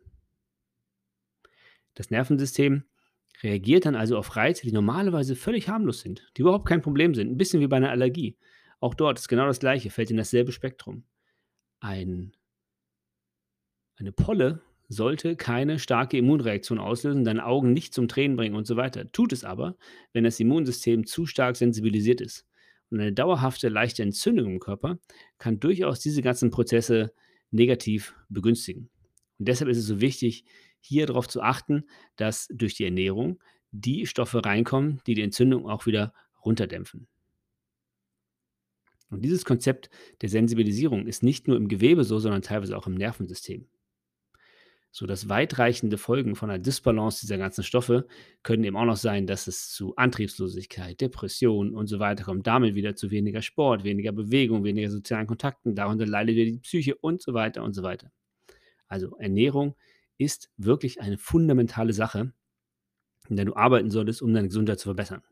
Das 1.94 2.11
Nervensystem 2.11 2.85
reagiert 3.43 3.87
dann 3.87 3.97
also 3.97 4.17
auf 4.19 4.37
Reize, 4.37 4.62
die 4.62 4.73
normalerweise 4.73 5.35
völlig 5.35 5.69
harmlos 5.69 6.00
sind, 6.00 6.31
die 6.37 6.43
überhaupt 6.43 6.69
kein 6.69 6.82
Problem 6.82 7.14
sind, 7.14 7.31
ein 7.31 7.38
bisschen 7.38 7.61
wie 7.61 7.67
bei 7.67 7.76
einer 7.76 7.91
Allergie. 7.91 8.37
Auch 8.81 8.94
dort 8.94 9.19
ist 9.19 9.29
genau 9.29 9.47
das 9.47 9.61
Gleiche, 9.61 9.91
fällt 9.91 10.11
in 10.11 10.17
dasselbe 10.17 10.53
Spektrum. 10.53 11.05
Ein, 11.81 12.32
eine 13.97 14.12
Polle 14.12 14.62
sollte 14.88 15.37
keine 15.37 15.79
starke 15.79 16.17
Immunreaktion 16.19 16.79
auslösen, 16.79 17.25
deine 17.25 17.44
Augen 17.44 17.73
nicht 17.73 17.94
zum 17.94 18.09
Tränen 18.09 18.37
bringen 18.37 18.55
und 18.55 18.67
so 18.67 18.76
weiter. 18.76 19.11
Tut 19.11 19.32
es 19.32 19.44
aber, 19.44 19.76
wenn 20.12 20.25
das 20.25 20.38
Immunsystem 20.38 21.06
zu 21.06 21.26
stark 21.26 21.56
sensibilisiert 21.56 22.20
ist. 22.20 22.47
Und 22.91 23.00
eine 23.00 23.12
dauerhafte 23.12 23.69
leichte 23.69 24.02
Entzündung 24.02 24.47
im 24.47 24.61
Körper 24.61 24.99
kann 25.38 25.59
durchaus 25.59 26.00
diese 26.00 26.23
ganzen 26.23 26.50
Prozesse 26.50 27.12
negativ 27.51 28.15
begünstigen. 28.29 28.91
Und 29.39 29.49
deshalb 29.49 29.71
ist 29.71 29.79
es 29.79 29.87
so 29.87 30.01
wichtig, 30.01 30.45
hier 30.81 31.07
darauf 31.07 31.29
zu 31.29 31.43
achten, 31.43 31.85
dass 32.17 32.49
durch 32.51 32.75
die 32.75 32.85
Ernährung 32.85 33.43
die 33.73 34.07
Stoffe 34.07 34.45
reinkommen, 34.45 35.01
die 35.07 35.15
die 35.15 35.23
Entzündung 35.23 35.69
auch 35.69 35.87
wieder 35.87 36.15
runterdämpfen. 36.45 37.09
Und 39.11 39.23
dieses 39.23 39.45
Konzept 39.45 39.91
der 40.21 40.29
Sensibilisierung 40.29 41.07
ist 41.07 41.23
nicht 41.23 41.47
nur 41.49 41.57
im 41.57 41.69
Gewebe 41.69 42.05
so, 42.05 42.19
sondern 42.19 42.43
teilweise 42.43 42.77
auch 42.77 42.87
im 42.87 42.95
Nervensystem. 42.95 43.67
So 44.97 45.05
dass 45.05 45.29
weitreichende 45.29 45.99
Folgen 45.99 46.37
von 46.37 46.49
einer 46.49 46.59
Disbalance 46.59 47.21
dieser 47.21 47.37
ganzen 47.37 47.63
Stoffe 47.63 48.07
können 48.43 48.65
eben 48.65 48.79
auch 48.79 48.87
noch 48.87 48.97
sein, 48.97 49.27
dass 49.27 49.47
es 49.47 49.69
zu 49.69 49.95
Antriebslosigkeit, 49.97 50.99
Depression 50.99 51.75
und 51.75 51.87
so 51.87 51.99
weiter 51.99 52.25
kommt. 52.25 52.47
Damit 52.47 52.75
wieder 52.75 52.97
zu 52.97 53.11
weniger 53.11 53.43
Sport, 53.43 53.85
weniger 53.85 54.12
Bewegung, 54.12 54.65
weniger 54.65 54.91
sozialen 54.91 55.26
Kontakten, 55.26 55.75
darunter 55.75 56.07
leidet 56.07 56.37
wieder 56.37 56.50
die 56.50 56.61
Psyche 56.61 56.95
und 56.95 57.21
so 57.21 57.35
weiter 57.35 57.62
und 57.62 57.75
so 57.75 57.83
weiter. 57.83 58.11
Also 58.88 59.15
Ernährung 59.19 59.76
ist 60.17 60.50
wirklich 60.57 60.99
eine 60.99 61.19
fundamentale 61.19 61.93
Sache, 61.93 62.33
in 63.29 63.37
der 63.37 63.45
du 63.45 63.55
arbeiten 63.55 63.91
solltest, 63.91 64.23
um 64.23 64.33
deine 64.33 64.49
Gesundheit 64.49 64.81
zu 64.81 64.88
verbessern. 64.88 65.23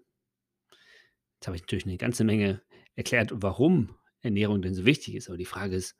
Jetzt 1.36 1.46
habe 1.46 1.56
ich 1.56 1.62
natürlich 1.62 1.86
eine 1.86 1.96
ganze 1.96 2.24
Menge 2.24 2.60
erklärt, 2.96 3.30
warum 3.32 3.96
Ernährung 4.20 4.60
denn 4.60 4.74
so 4.74 4.84
wichtig 4.84 5.14
ist. 5.14 5.28
Aber 5.28 5.38
die 5.38 5.46
Frage 5.46 5.74
ist, 5.74 5.96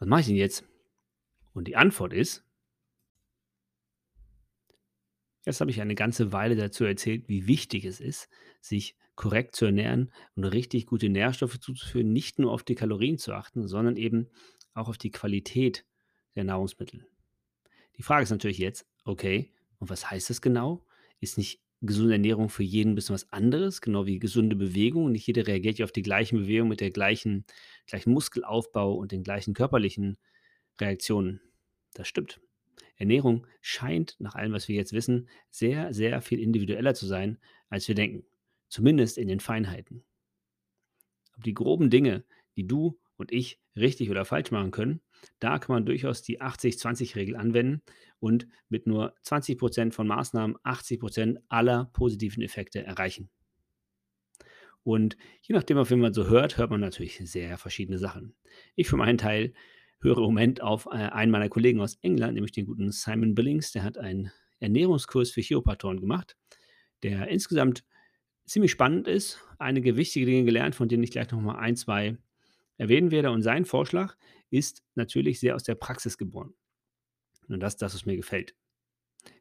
was 0.00 0.08
mache 0.08 0.22
ich 0.22 0.26
denn 0.26 0.34
jetzt? 0.34 0.64
Und 1.52 1.68
die 1.68 1.76
Antwort 1.76 2.12
ist, 2.12 2.44
Jetzt 5.44 5.60
habe 5.60 5.70
ich 5.70 5.80
eine 5.80 5.94
ganze 5.94 6.32
Weile 6.32 6.54
dazu 6.54 6.84
erzählt, 6.84 7.28
wie 7.28 7.46
wichtig 7.46 7.84
es 7.84 8.00
ist, 8.00 8.28
sich 8.60 8.96
korrekt 9.16 9.56
zu 9.56 9.66
ernähren 9.66 10.12
und 10.34 10.44
richtig 10.44 10.86
gute 10.86 11.08
Nährstoffe 11.08 11.58
zuzuführen, 11.58 12.12
nicht 12.12 12.38
nur 12.38 12.52
auf 12.52 12.62
die 12.62 12.74
Kalorien 12.74 13.18
zu 13.18 13.32
achten, 13.32 13.66
sondern 13.66 13.96
eben 13.96 14.28
auch 14.74 14.88
auf 14.88 14.98
die 14.98 15.10
Qualität 15.10 15.84
der 16.34 16.44
Nahrungsmittel. 16.44 17.06
Die 17.96 18.02
Frage 18.02 18.22
ist 18.22 18.30
natürlich 18.30 18.58
jetzt, 18.58 18.86
okay, 19.04 19.52
und 19.78 19.90
was 19.90 20.10
heißt 20.10 20.30
das 20.30 20.40
genau? 20.40 20.86
Ist 21.20 21.38
nicht 21.38 21.60
gesunde 21.82 22.14
Ernährung 22.14 22.48
für 22.48 22.62
jeden 22.62 22.92
ein 22.92 22.94
bisschen 22.94 23.14
was 23.14 23.30
anderes, 23.32 23.80
genau 23.80 24.06
wie 24.06 24.18
gesunde 24.18 24.56
Bewegung? 24.56 25.10
Nicht 25.10 25.26
jeder 25.26 25.46
reagiert 25.46 25.78
ja 25.78 25.84
auf 25.84 25.92
die 25.92 26.02
gleichen 26.02 26.38
Bewegungen 26.38 26.70
mit 26.70 26.80
der 26.80 26.90
gleichen, 26.90 27.44
gleichen 27.86 28.12
Muskelaufbau 28.12 28.94
und 28.94 29.12
den 29.12 29.24
gleichen 29.24 29.52
körperlichen 29.52 30.16
Reaktionen. 30.80 31.40
Das 31.94 32.08
stimmt. 32.08 32.40
Ernährung 32.96 33.46
scheint, 33.60 34.16
nach 34.18 34.34
allem, 34.34 34.52
was 34.52 34.68
wir 34.68 34.76
jetzt 34.76 34.92
wissen, 34.92 35.28
sehr, 35.50 35.92
sehr 35.92 36.20
viel 36.20 36.40
individueller 36.40 36.94
zu 36.94 37.06
sein, 37.06 37.38
als 37.68 37.88
wir 37.88 37.94
denken. 37.94 38.24
Zumindest 38.68 39.18
in 39.18 39.28
den 39.28 39.40
Feinheiten. 39.40 40.04
Aber 41.32 41.42
die 41.42 41.54
groben 41.54 41.90
Dinge, 41.90 42.24
die 42.56 42.66
du 42.66 42.98
und 43.16 43.32
ich 43.32 43.60
richtig 43.76 44.10
oder 44.10 44.24
falsch 44.24 44.50
machen 44.50 44.70
können, 44.70 45.00
da 45.38 45.58
kann 45.58 45.74
man 45.74 45.86
durchaus 45.86 46.22
die 46.22 46.40
80-20-Regel 46.40 47.36
anwenden 47.36 47.82
und 48.18 48.46
mit 48.68 48.86
nur 48.86 49.14
20% 49.24 49.92
von 49.92 50.06
Maßnahmen 50.06 50.56
80% 50.58 51.38
aller 51.48 51.86
positiven 51.92 52.42
Effekte 52.42 52.84
erreichen. 52.84 53.30
Und 54.84 55.16
je 55.42 55.54
nachdem, 55.54 55.78
auf 55.78 55.90
wen 55.90 56.00
man 56.00 56.12
so 56.12 56.28
hört, 56.28 56.56
hört 56.56 56.70
man 56.70 56.80
natürlich 56.80 57.20
sehr 57.22 57.56
verschiedene 57.56 57.98
Sachen. 57.98 58.34
Ich 58.74 58.88
für 58.88 58.96
meinen 58.96 59.18
Teil 59.18 59.52
höre 60.02 60.18
im 60.18 60.24
Moment 60.24 60.60
auf 60.60 60.86
äh, 60.86 60.96
einen 60.96 61.30
meiner 61.30 61.48
Kollegen 61.48 61.80
aus 61.80 61.96
England, 62.02 62.34
nämlich 62.34 62.52
den 62.52 62.66
guten 62.66 62.90
Simon 62.90 63.34
Billings. 63.34 63.72
Der 63.72 63.82
hat 63.82 63.98
einen 63.98 64.30
Ernährungskurs 64.60 65.30
für 65.30 65.40
Chiropraktoren 65.40 66.00
gemacht, 66.00 66.36
der 67.02 67.28
insgesamt 67.28 67.84
ziemlich 68.44 68.70
spannend 68.70 69.08
ist, 69.08 69.38
einige 69.58 69.96
wichtige 69.96 70.26
Dinge 70.26 70.44
gelernt, 70.44 70.74
von 70.74 70.88
denen 70.88 71.02
ich 71.02 71.10
gleich 71.10 71.30
noch 71.30 71.40
mal 71.40 71.56
ein, 71.56 71.76
2 71.76 72.18
erwähnen 72.76 73.10
werde. 73.10 73.30
Und 73.30 73.42
sein 73.42 73.64
Vorschlag 73.64 74.16
ist 74.50 74.82
natürlich 74.94 75.40
sehr 75.40 75.54
aus 75.54 75.62
der 75.62 75.74
Praxis 75.74 76.18
geboren. 76.18 76.54
Und 77.48 77.60
das 77.60 77.74
ist 77.74 77.82
das, 77.82 77.94
was 77.94 78.06
mir 78.06 78.16
gefällt. 78.16 78.54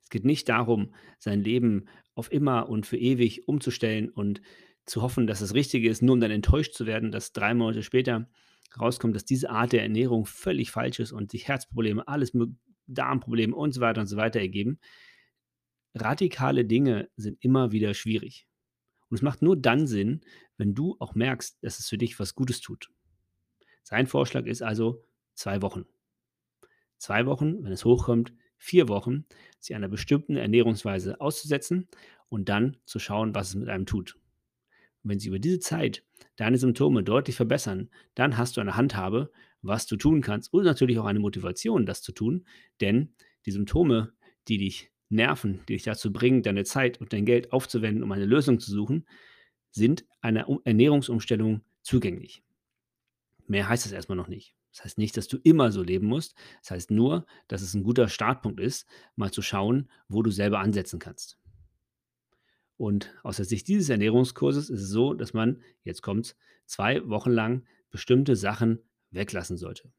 Es 0.01 0.09
geht 0.09 0.25
nicht 0.25 0.49
darum, 0.49 0.93
sein 1.19 1.41
Leben 1.41 1.85
auf 2.13 2.31
immer 2.31 2.69
und 2.69 2.85
für 2.85 2.97
ewig 2.97 3.47
umzustellen 3.47 4.09
und 4.09 4.41
zu 4.85 5.01
hoffen, 5.01 5.27
dass 5.27 5.41
es 5.41 5.53
richtig 5.53 5.85
ist, 5.85 6.01
nur 6.01 6.13
um 6.13 6.19
dann 6.19 6.31
enttäuscht 6.31 6.73
zu 6.73 6.85
werden, 6.85 7.11
dass 7.11 7.33
drei 7.33 7.53
Monate 7.53 7.83
später 7.83 8.29
rauskommt, 8.79 9.15
dass 9.15 9.25
diese 9.25 9.49
Art 9.49 9.73
der 9.73 9.83
Ernährung 9.83 10.25
völlig 10.25 10.71
falsch 10.71 10.99
ist 10.99 11.11
und 11.11 11.31
sich 11.31 11.47
Herzprobleme, 11.47 12.07
alles 12.07 12.31
Darmprobleme 12.87 13.55
und 13.55 13.73
so 13.73 13.81
weiter 13.81 14.01
und 14.01 14.07
so 14.07 14.17
weiter 14.17 14.39
ergeben. 14.39 14.79
Radikale 15.93 16.65
Dinge 16.65 17.09
sind 17.15 17.37
immer 17.43 17.71
wieder 17.71 17.93
schwierig. 17.93 18.47
Und 19.09 19.15
es 19.15 19.21
macht 19.21 19.41
nur 19.41 19.57
dann 19.57 19.87
Sinn, 19.87 20.21
wenn 20.57 20.73
du 20.73 20.95
auch 20.99 21.15
merkst, 21.15 21.61
dass 21.61 21.79
es 21.79 21.89
für 21.89 21.97
dich 21.97 22.17
was 22.19 22.33
Gutes 22.33 22.61
tut. 22.61 22.89
Sein 23.83 24.07
Vorschlag 24.07 24.45
ist 24.45 24.61
also 24.61 25.03
zwei 25.33 25.61
Wochen. 25.61 25.85
Zwei 26.97 27.25
Wochen, 27.25 27.63
wenn 27.63 27.73
es 27.73 27.83
hochkommt, 27.83 28.33
vier 28.57 28.87
Wochen, 28.87 29.25
sich 29.59 29.75
einer 29.75 29.89
bestimmten 29.89 30.37
Ernährungsweise 30.37 31.19
auszusetzen 31.19 31.89
und 32.29 32.47
dann 32.47 32.77
zu 32.85 32.99
schauen, 32.99 33.35
was 33.35 33.49
es 33.49 33.55
mit 33.55 33.67
einem 33.67 33.85
tut. 33.85 34.20
Wenn 35.03 35.19
sich 35.19 35.27
über 35.27 35.39
diese 35.39 35.59
Zeit 35.59 36.03
deine 36.35 36.57
Symptome 36.57 37.03
deutlich 37.03 37.35
verbessern, 37.35 37.89
dann 38.15 38.37
hast 38.37 38.57
du 38.57 38.61
eine 38.61 38.75
Handhabe, 38.75 39.31
was 39.61 39.85
du 39.85 39.95
tun 39.95 40.21
kannst 40.21 40.53
und 40.53 40.63
natürlich 40.63 40.99
auch 40.99 41.05
eine 41.05 41.19
Motivation, 41.19 41.85
das 41.85 42.01
zu 42.01 42.11
tun, 42.11 42.45
denn 42.79 43.13
die 43.45 43.51
Symptome, 43.51 44.13
die 44.47 44.57
dich 44.57 44.91
nerven, 45.09 45.61
die 45.67 45.73
dich 45.73 45.83
dazu 45.83 46.11
bringen, 46.11 46.41
deine 46.41 46.63
Zeit 46.63 46.99
und 46.99 47.13
dein 47.13 47.25
Geld 47.25 47.51
aufzuwenden, 47.51 48.03
um 48.03 48.11
eine 48.11 48.25
Lösung 48.25 48.59
zu 48.59 48.71
suchen, 48.71 49.05
sind 49.71 50.05
einer 50.21 50.49
Um- 50.49 50.61
Ernährungsumstellung 50.63 51.61
zugänglich. 51.81 52.43
Mehr 53.47 53.67
heißt 53.67 53.85
das 53.85 53.91
erstmal 53.91 54.15
noch 54.15 54.27
nicht. 54.27 54.55
Das 54.71 54.85
heißt 54.85 54.97
nicht, 54.97 55.17
dass 55.17 55.27
du 55.27 55.37
immer 55.43 55.71
so 55.71 55.83
leben 55.83 56.07
musst. 56.07 56.35
Das 56.61 56.71
heißt 56.71 56.91
nur, 56.91 57.25
dass 57.49 57.61
es 57.61 57.73
ein 57.73 57.83
guter 57.83 58.07
Startpunkt 58.07 58.59
ist, 58.59 58.87
mal 59.15 59.31
zu 59.31 59.41
schauen, 59.41 59.89
wo 60.07 60.23
du 60.23 60.31
selber 60.31 60.59
ansetzen 60.59 60.99
kannst. 60.99 61.40
Und 62.81 63.13
aus 63.21 63.35
der 63.35 63.45
Sicht 63.45 63.67
dieses 63.67 63.89
Ernährungskurses 63.89 64.71
ist 64.71 64.81
es 64.81 64.89
so, 64.89 65.13
dass 65.13 65.35
man, 65.35 65.61
jetzt 65.83 66.01
kommt's, 66.01 66.35
zwei 66.65 67.07
Wochen 67.07 67.29
lang 67.29 67.63
bestimmte 67.91 68.35
Sachen 68.35 68.79
weglassen 69.11 69.55
sollte. 69.55 69.93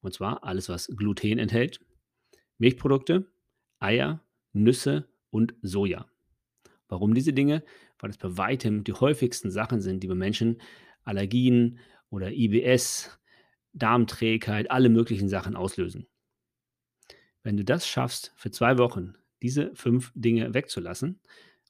Und 0.00 0.14
zwar 0.14 0.42
alles, 0.42 0.70
was 0.70 0.86
Gluten 0.96 1.38
enthält, 1.38 1.78
Milchprodukte, 2.56 3.30
Eier, 3.80 4.24
Nüsse 4.54 5.06
und 5.28 5.56
Soja. 5.60 6.06
Warum 6.88 7.12
diese 7.12 7.34
Dinge? 7.34 7.62
Weil 7.98 8.08
es 8.08 8.16
bei 8.16 8.34
weitem 8.38 8.82
die 8.82 8.94
häufigsten 8.94 9.50
Sachen 9.50 9.82
sind, 9.82 10.02
die 10.02 10.08
bei 10.08 10.14
Menschen 10.14 10.62
Allergien 11.04 11.80
oder 12.08 12.32
IBS, 12.32 13.10
Darmträgheit, 13.74 14.70
alle 14.70 14.88
möglichen 14.88 15.28
Sachen 15.28 15.54
auslösen. 15.54 16.06
Wenn 17.42 17.58
du 17.58 17.64
das 17.66 17.86
schaffst, 17.86 18.32
für 18.36 18.50
zwei 18.50 18.78
Wochen 18.78 19.16
diese 19.42 19.74
fünf 19.74 20.12
Dinge 20.14 20.54
wegzulassen 20.54 21.20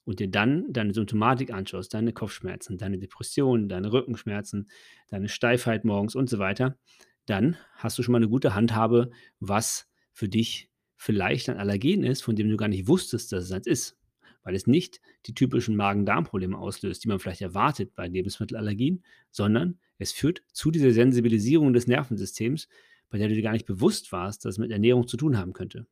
und 0.07 0.21
dir 0.21 0.29
dann 0.29 0.71
deine 0.71 0.93
Symptomatik 0.93 1.51
anschaust, 1.51 1.93
deine 1.93 2.13
Kopfschmerzen, 2.13 2.77
deine 2.77 2.97
Depressionen, 2.97 3.67
deine 3.67 3.91
Rückenschmerzen, 3.91 4.69
deine 5.09 5.27
Steifheit 5.27 5.83
morgens 5.83 6.15
und 6.15 6.29
so 6.29 6.39
weiter, 6.39 6.77
dann 7.25 7.57
hast 7.75 7.99
du 7.99 8.03
schon 8.03 8.13
mal 8.13 8.19
eine 8.19 8.29
gute 8.29 8.55
Handhabe, 8.55 9.11
was 9.41 9.89
für 10.13 10.29
dich 10.29 10.71
vielleicht 10.95 11.49
ein 11.49 11.57
Allergen 11.57 12.03
ist, 12.03 12.21
von 12.21 12.37
dem 12.37 12.49
du 12.49 12.55
gar 12.55 12.69
nicht 12.69 12.87
wusstest, 12.87 13.33
dass 13.33 13.43
es 13.43 13.51
eins 13.51 13.67
ist, 13.67 13.97
weil 14.43 14.55
es 14.55 14.65
nicht 14.65 15.01
die 15.25 15.33
typischen 15.33 15.75
Magen-Darm-Probleme 15.75 16.57
auslöst, 16.57 17.03
die 17.03 17.09
man 17.09 17.19
vielleicht 17.19 17.41
erwartet 17.41 17.93
bei 17.93 18.07
Lebensmittelallergien, 18.07 19.03
sondern 19.29 19.77
es 19.97 20.13
führt 20.13 20.41
zu 20.53 20.71
dieser 20.71 20.91
Sensibilisierung 20.91 21.73
des 21.73 21.85
Nervensystems, 21.85 22.69
bei 23.09 23.17
der 23.17 23.27
du 23.27 23.35
dir 23.35 23.43
gar 23.43 23.51
nicht 23.51 23.65
bewusst 23.65 24.13
warst, 24.13 24.45
dass 24.45 24.53
es 24.55 24.57
mit 24.57 24.71
Ernährung 24.71 25.05
zu 25.05 25.17
tun 25.17 25.37
haben 25.37 25.51
könnte. 25.51 25.85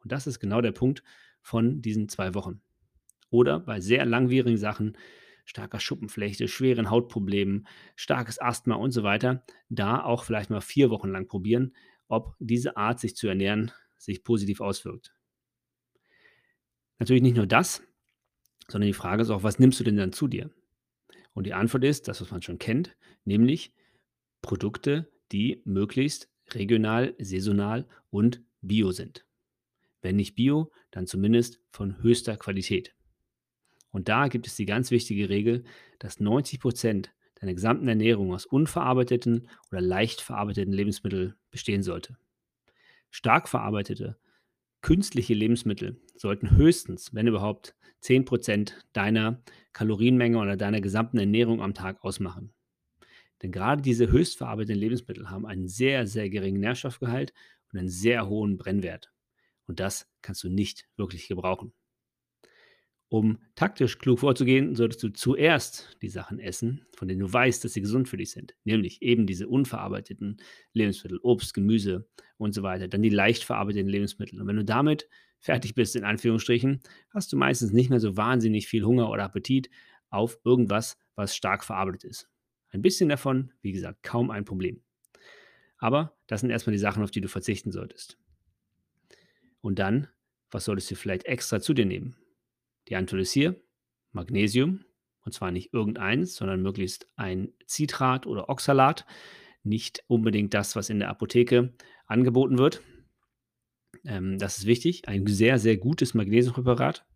Und 0.00 0.12
das 0.12 0.26
ist 0.26 0.40
genau 0.40 0.60
der 0.60 0.72
Punkt 0.72 1.02
von 1.40 1.80
diesen 1.80 2.10
zwei 2.10 2.34
Wochen. 2.34 2.60
Oder 3.32 3.60
bei 3.60 3.80
sehr 3.80 4.04
langwierigen 4.04 4.58
Sachen, 4.58 4.96
starker 5.46 5.80
Schuppenflechte, 5.80 6.48
schweren 6.48 6.90
Hautproblemen, 6.90 7.66
starkes 7.96 8.38
Asthma 8.38 8.74
und 8.74 8.90
so 8.92 9.02
weiter, 9.02 9.42
da 9.70 10.04
auch 10.04 10.24
vielleicht 10.24 10.50
mal 10.50 10.60
vier 10.60 10.90
Wochen 10.90 11.08
lang 11.08 11.26
probieren, 11.26 11.74
ob 12.08 12.36
diese 12.40 12.76
Art, 12.76 13.00
sich 13.00 13.16
zu 13.16 13.28
ernähren, 13.28 13.72
sich 13.96 14.22
positiv 14.22 14.60
auswirkt. 14.60 15.14
Natürlich 16.98 17.22
nicht 17.22 17.36
nur 17.36 17.46
das, 17.46 17.82
sondern 18.68 18.88
die 18.88 18.92
Frage 18.92 19.22
ist 19.22 19.30
auch, 19.30 19.42
was 19.42 19.58
nimmst 19.58 19.80
du 19.80 19.84
denn 19.84 19.96
dann 19.96 20.12
zu 20.12 20.28
dir? 20.28 20.50
Und 21.32 21.46
die 21.46 21.54
Antwort 21.54 21.84
ist 21.84 22.08
das, 22.08 22.20
was 22.20 22.30
man 22.30 22.42
schon 22.42 22.58
kennt, 22.58 22.94
nämlich 23.24 23.74
Produkte, 24.42 25.10
die 25.32 25.62
möglichst 25.64 26.28
regional, 26.50 27.14
saisonal 27.18 27.88
und 28.10 28.42
bio 28.60 28.92
sind. 28.92 29.24
Wenn 30.02 30.16
nicht 30.16 30.34
bio, 30.34 30.70
dann 30.90 31.06
zumindest 31.06 31.62
von 31.70 32.02
höchster 32.02 32.36
Qualität. 32.36 32.94
Und 33.92 34.08
da 34.08 34.28
gibt 34.28 34.46
es 34.46 34.56
die 34.56 34.66
ganz 34.66 34.90
wichtige 34.90 35.28
Regel, 35.28 35.64
dass 35.98 36.18
90 36.18 36.58
Prozent 36.58 37.14
deiner 37.40 37.54
gesamten 37.54 37.86
Ernährung 37.86 38.32
aus 38.32 38.46
unverarbeiteten 38.46 39.48
oder 39.70 39.80
leicht 39.80 40.20
verarbeiteten 40.20 40.72
Lebensmitteln 40.72 41.34
bestehen 41.50 41.82
sollte. 41.82 42.16
Stark 43.10 43.48
verarbeitete, 43.48 44.16
künstliche 44.80 45.34
Lebensmittel 45.34 46.00
sollten 46.16 46.56
höchstens, 46.56 47.14
wenn 47.14 47.26
überhaupt, 47.26 47.74
10 48.00 48.24
Prozent 48.24 48.84
deiner 48.92 49.40
Kalorienmenge 49.72 50.38
oder 50.38 50.56
deiner 50.56 50.80
gesamten 50.80 51.18
Ernährung 51.18 51.62
am 51.62 51.72
Tag 51.72 52.02
ausmachen. 52.02 52.52
Denn 53.42 53.52
gerade 53.52 53.82
diese 53.82 54.10
höchst 54.10 54.38
verarbeiteten 54.38 54.80
Lebensmittel 54.80 55.30
haben 55.30 55.46
einen 55.46 55.68
sehr, 55.68 56.06
sehr 56.06 56.28
geringen 56.30 56.60
Nährstoffgehalt 56.60 57.32
und 57.72 57.78
einen 57.78 57.88
sehr 57.88 58.28
hohen 58.28 58.56
Brennwert. 58.56 59.12
Und 59.66 59.78
das 59.78 60.08
kannst 60.20 60.42
du 60.42 60.48
nicht 60.48 60.88
wirklich 60.96 61.28
gebrauchen. 61.28 61.72
Um 63.12 63.36
taktisch 63.56 63.98
klug 63.98 64.20
vorzugehen, 64.20 64.74
solltest 64.74 65.02
du 65.02 65.10
zuerst 65.10 65.98
die 66.00 66.08
Sachen 66.08 66.38
essen, 66.38 66.86
von 66.96 67.08
denen 67.08 67.20
du 67.20 67.30
weißt, 67.30 67.62
dass 67.62 67.74
sie 67.74 67.82
gesund 67.82 68.08
für 68.08 68.16
dich 68.16 68.30
sind. 68.30 68.54
Nämlich 68.64 69.02
eben 69.02 69.26
diese 69.26 69.48
unverarbeiteten 69.48 70.38
Lebensmittel, 70.72 71.20
Obst, 71.22 71.52
Gemüse 71.52 72.08
und 72.38 72.54
so 72.54 72.62
weiter. 72.62 72.88
Dann 72.88 73.02
die 73.02 73.10
leicht 73.10 73.44
verarbeiteten 73.44 73.86
Lebensmittel. 73.86 74.40
Und 74.40 74.46
wenn 74.46 74.56
du 74.56 74.64
damit 74.64 75.10
fertig 75.40 75.74
bist, 75.74 75.94
in 75.94 76.04
Anführungsstrichen, 76.04 76.80
hast 77.10 77.30
du 77.30 77.36
meistens 77.36 77.70
nicht 77.70 77.90
mehr 77.90 78.00
so 78.00 78.16
wahnsinnig 78.16 78.66
viel 78.66 78.82
Hunger 78.82 79.10
oder 79.10 79.24
Appetit 79.24 79.68
auf 80.08 80.38
irgendwas, 80.42 80.96
was 81.14 81.36
stark 81.36 81.64
verarbeitet 81.64 82.04
ist. 82.04 82.30
Ein 82.70 82.80
bisschen 82.80 83.10
davon, 83.10 83.52
wie 83.60 83.72
gesagt, 83.72 84.02
kaum 84.02 84.30
ein 84.30 84.46
Problem. 84.46 84.80
Aber 85.76 86.16
das 86.28 86.40
sind 86.40 86.48
erstmal 86.48 86.72
die 86.72 86.78
Sachen, 86.78 87.02
auf 87.02 87.10
die 87.10 87.20
du 87.20 87.28
verzichten 87.28 87.72
solltest. 87.72 88.16
Und 89.60 89.78
dann, 89.78 90.08
was 90.50 90.64
solltest 90.64 90.90
du 90.90 90.94
vielleicht 90.94 91.26
extra 91.26 91.60
zu 91.60 91.74
dir 91.74 91.84
nehmen? 91.84 92.16
Die 92.92 92.96
Antwort 92.96 93.22
ist 93.22 93.32
hier 93.32 93.56
Magnesium. 94.10 94.84
Und 95.24 95.32
zwar 95.32 95.50
nicht 95.50 95.72
irgendeins, 95.72 96.34
sondern 96.34 96.60
möglichst 96.60 97.06
ein 97.16 97.54
Citrat 97.66 98.26
oder 98.26 98.50
Oxalat. 98.50 99.06
Nicht 99.62 100.04
unbedingt 100.08 100.52
das, 100.52 100.76
was 100.76 100.90
in 100.90 100.98
der 100.98 101.08
Apotheke 101.08 101.72
angeboten 102.06 102.58
wird. 102.58 102.82
Ähm, 104.04 104.38
das 104.38 104.58
ist 104.58 104.66
wichtig. 104.66 105.08
Ein 105.08 105.26
sehr, 105.26 105.58
sehr 105.58 105.78
gutes 105.78 106.12
Magnesiumpräparat. 106.12 107.06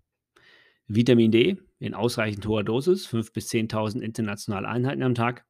Vitamin 0.86 1.30
D 1.30 1.58
in 1.78 1.92
ausreichend 1.92 2.46
hoher 2.46 2.64
Dosis, 2.64 3.06
5.000 3.06 3.32
bis 3.34 3.50
10.000 3.50 4.00
internationale 4.00 4.68
Einheiten 4.68 5.02
am 5.02 5.14
Tag. 5.14 5.44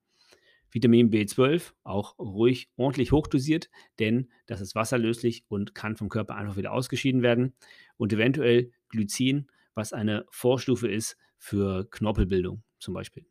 Vitamin 0.73 1.12
B12 1.12 1.71
auch 1.85 2.18
ruhig 2.18 2.68
ordentlich 2.75 3.12
hochdosiert, 3.12 3.71
denn 4.00 4.33
das 4.47 4.61
ist 4.61 4.75
wasserlöslich 4.75 5.45
und 5.47 5.76
kann 5.76 5.95
vom 5.95 6.09
Körper 6.09 6.35
einfach 6.35 6.56
wieder 6.56 6.73
ausgeschieden 6.73 7.23
werden. 7.23 7.54
Und 7.97 8.12
eventuell 8.12 8.73
Glycin, 8.88 9.47
was 9.76 9.92
eine 9.92 10.26
Vorstufe 10.30 10.88
ist 10.88 11.16
für 11.38 11.88
Knorpelbildung 11.90 12.64
zum 12.78 12.95
Beispiel. 12.95 13.26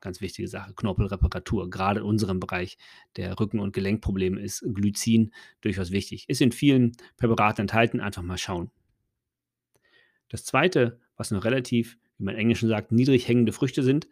Ganz 0.00 0.20
wichtige 0.20 0.48
Sache, 0.48 0.74
Knorpelreparatur. 0.74 1.70
Gerade 1.70 2.00
in 2.00 2.06
unserem 2.06 2.40
Bereich 2.40 2.76
der 3.16 3.38
Rücken- 3.38 3.60
und 3.60 3.72
Gelenkprobleme 3.72 4.40
ist 4.40 4.64
Glycin 4.74 5.32
durchaus 5.60 5.90
wichtig. 5.90 6.28
Ist 6.28 6.40
in 6.40 6.52
vielen 6.52 6.92
Präparaten 7.16 7.62
enthalten, 7.62 8.00
einfach 8.00 8.22
mal 8.22 8.38
schauen. 8.38 8.70
Das 10.28 10.44
zweite, 10.44 11.00
was 11.16 11.30
noch 11.30 11.44
relativ, 11.44 11.98
wie 12.18 12.24
man 12.24 12.34
im 12.34 12.40
Englischen 12.40 12.68
sagt, 12.68 12.90
niedrig 12.92 13.28
hängende 13.28 13.52
Früchte 13.52 13.82
sind, 13.82 14.08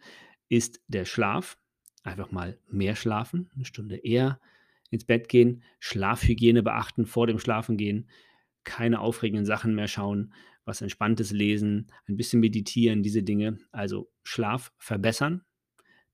ist 0.49 0.81
der 0.87 1.05
Schlaf. 1.05 1.57
Einfach 2.03 2.31
mal 2.31 2.57
mehr 2.69 2.95
schlafen, 2.95 3.51
eine 3.53 3.65
Stunde 3.65 3.97
eher 3.97 4.39
ins 4.89 5.05
Bett 5.05 5.29
gehen, 5.29 5.61
Schlafhygiene 5.79 6.63
beachten 6.63 7.05
vor 7.05 7.27
dem 7.27 7.37
Schlafengehen, 7.37 8.09
keine 8.63 8.99
aufregenden 8.99 9.45
Sachen 9.45 9.75
mehr 9.75 9.87
schauen, 9.87 10.33
was 10.65 10.81
Entspanntes 10.81 11.31
lesen, 11.31 11.91
ein 12.07 12.17
bisschen 12.17 12.39
meditieren, 12.39 13.03
diese 13.03 13.23
Dinge. 13.23 13.57
Also 13.71 14.11
Schlaf 14.23 14.71
verbessern, 14.77 15.43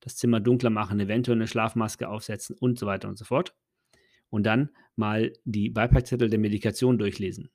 das 0.00 0.16
Zimmer 0.16 0.40
dunkler 0.40 0.70
machen, 0.70 1.00
eventuell 1.00 1.36
eine 1.38 1.46
Schlafmaske 1.46 2.08
aufsetzen 2.08 2.56
und 2.58 2.78
so 2.78 2.86
weiter 2.86 3.08
und 3.08 3.18
so 3.18 3.24
fort. 3.24 3.54
Und 4.30 4.44
dann 4.44 4.70
mal 4.96 5.32
die 5.44 5.70
Beipackzettel 5.70 6.28
der 6.28 6.38
Medikation 6.38 6.98
durchlesen. 6.98 7.50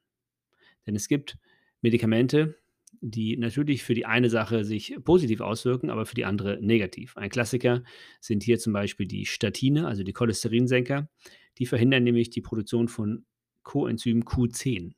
Denn 0.86 0.96
es 0.96 1.08
gibt 1.08 1.38
Medikamente, 1.82 2.58
die 3.02 3.38
natürlich 3.38 3.84
für 3.84 3.94
die 3.94 4.06
eine 4.06 4.30
Sache 4.30 4.64
sich 4.64 4.96
positiv 5.04 5.42
auswirken, 5.42 5.90
aber 5.90 6.06
für 6.06 6.16
die 6.16 6.26
andere 6.26 6.60
negativ. 6.62 7.18
Ein 7.18 7.30
Klassiker 7.30 7.84
sind 8.20 8.44
hier 8.44 8.60
zum 8.60 8.74
Beispiel 8.74 9.08
die 9.08 9.26
Statine, 9.26 9.88
also 9.88 10.04
die 10.04 10.14
Cholesterinsenker. 10.14 11.10
Die 11.58 11.66
verhindern 11.66 12.04
nämlich 12.04 12.30
die 12.30 12.42
Produktion 12.42 12.88
von 12.88 13.26
Coenzym 13.64 14.24
Q10. 14.24 14.94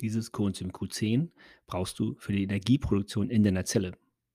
Dieses 0.00 0.32
Coenzym 0.32 0.72
Q10 0.72 1.30
brauchst 1.66 1.98
du 1.98 2.16
für 2.18 2.32
die 2.32 2.42
Energieproduktion 2.42 3.30
in 3.30 3.42
deiner 3.42 3.64
Zelle. 3.64 3.92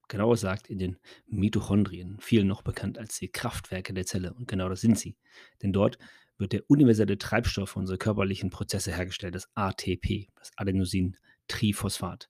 Genauer 0.08 0.34
gesagt 0.34 0.70
in 0.70 0.80
den 0.80 0.98
Mitochondrien, 1.28 2.18
vielen 2.20 2.48
noch 2.48 2.64
bekannt 2.64 2.98
als 2.98 3.18
die 3.18 3.30
Kraftwerke 3.30 3.94
der 3.94 4.06
Zelle. 4.06 4.34
Und 4.34 4.48
genau 4.48 4.68
das 4.68 4.82
sind 4.82 4.98
sie. 4.98 5.16
Denn 5.62 5.72
dort 5.72 5.98
wird 6.38 6.54
der 6.54 6.70
universelle 6.70 7.18
Treibstoff 7.18 7.72
für 7.72 7.80
unsere 7.80 7.98
körperlichen 7.98 8.50
Prozesse 8.50 8.92
hergestellt, 8.92 9.36
das 9.36 9.50
ATP, 9.56 10.28
das 10.36 10.52
Adenosin-Triphosphat. 10.58 12.30